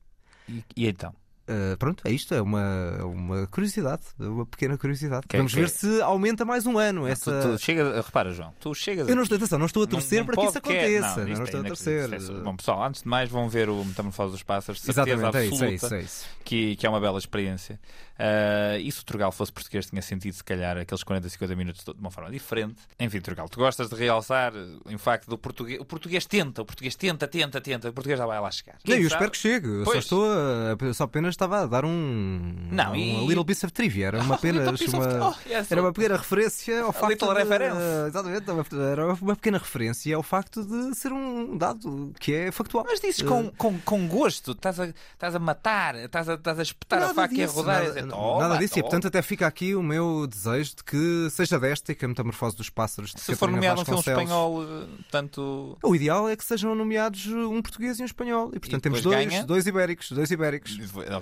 [0.46, 1.14] E, e então?
[1.48, 5.26] Ah, pronto, é isto, é uma, uma curiosidade, uma pequena curiosidade.
[5.26, 7.06] Que- Vamos que- ver se aumenta mais um ano.
[7.06, 7.40] Essa...
[7.40, 10.20] Tu, tu chega, repara, João, tu chegas Eu não estou, atenção, não estou a torcer
[10.20, 11.16] num para que isso aconteça.
[11.16, 12.12] Não, Não, isto estou é a torcer.
[12.14, 14.80] Isso é- Bom, pessoal, antes de mais vão ver o Metamorfose dos Pássaros.
[14.82, 16.26] Certeza Exatamente, é isso, absoluta é isso, é isso.
[16.44, 17.78] Que, que é uma bela experiência.
[18.18, 21.84] Ah, e se o Turgal fosse português, tinha sentido, se calhar, aqueles 40, 50 minutos
[21.84, 22.76] de uma forma diferente.
[22.98, 25.80] Enfim, Turgal, tu gostas de realçar eh, o facto do português.
[25.80, 27.88] O português tenta, o português tenta, tenta, tenta.
[27.88, 28.76] O português já vai lá chegar.
[28.84, 29.68] Não, eu espero que chegue.
[29.68, 33.64] Eu só estou a, só apenas estava a dar um, Não, um e- little piece
[33.64, 34.06] of trivia.
[34.08, 35.70] Era uma Oh, apenas of- uma, oh, yes.
[35.70, 37.80] era uma pequena referência ao facto little de, reference.
[38.08, 38.50] exatamente,
[38.92, 42.84] era uma pequena referência ao facto de ser um dado que é factual.
[42.88, 46.62] Mas dizes com, com, com gosto, estás a, estás a matar, estás a, estás a
[46.62, 47.74] espetar a Nada faca e a disso, rodar.
[47.78, 50.76] nada, e dizer, "Toma, nada disso, e toma." portanto até fica aqui o meu desejo
[50.76, 53.80] de que seja desta e que a metamorfose dos pássaros de Se for Catarina nomeado
[53.80, 55.78] um filme espanhol, eh, tanto.
[55.82, 58.48] O ideal é que sejam nomeados um português e um espanhol.
[58.54, 59.44] E portanto E temos dois, ganha?
[59.44, 60.76] dois ibéricos, dois ibéricos.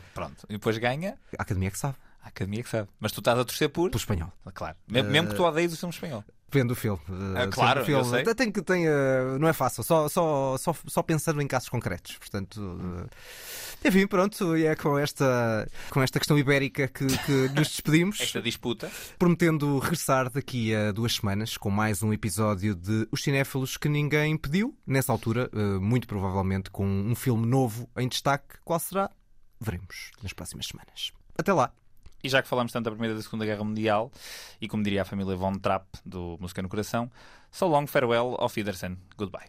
[0.07, 2.89] Ah, Pronto, e depois ganha A academia é que sabe, a academia que sabe.
[2.99, 3.91] Mas tu estás a torcer por.
[3.91, 4.33] pelo espanhol.
[4.53, 4.77] Claro.
[4.89, 6.25] Mesmo, mesmo que tu odeies o filme espanhol.
[6.49, 7.01] Depende do filme.
[7.37, 8.01] Ah, claro, filme.
[8.01, 8.35] eu sei.
[8.35, 8.87] Tem que, tem,
[9.41, 12.17] não é fácil, só, só, só, só pensando em casos concretos.
[12.19, 12.79] Portanto,
[13.83, 18.21] eh, enfim, pronto, e é com esta, com esta questão ibérica que, que nos despedimos.
[18.23, 18.91] Esta disputa.
[19.19, 24.37] prometendo regressar daqui a duas semanas com mais um episódio de Os Cinéfilos que ninguém
[24.37, 24.77] pediu.
[24.87, 25.51] Nessa altura,
[25.81, 28.57] muito provavelmente com um filme novo em destaque.
[28.65, 29.11] Qual será?
[29.61, 31.13] Veremos nas próximas semanas.
[31.37, 31.73] Até lá!
[32.23, 34.11] E já que falamos tanto da Primeira e da Segunda Guerra Mundial,
[34.61, 37.11] e como diria a família Von Trapp do Música no Coração,
[37.51, 39.47] so long, farewell, auf Wiedersehen, goodbye.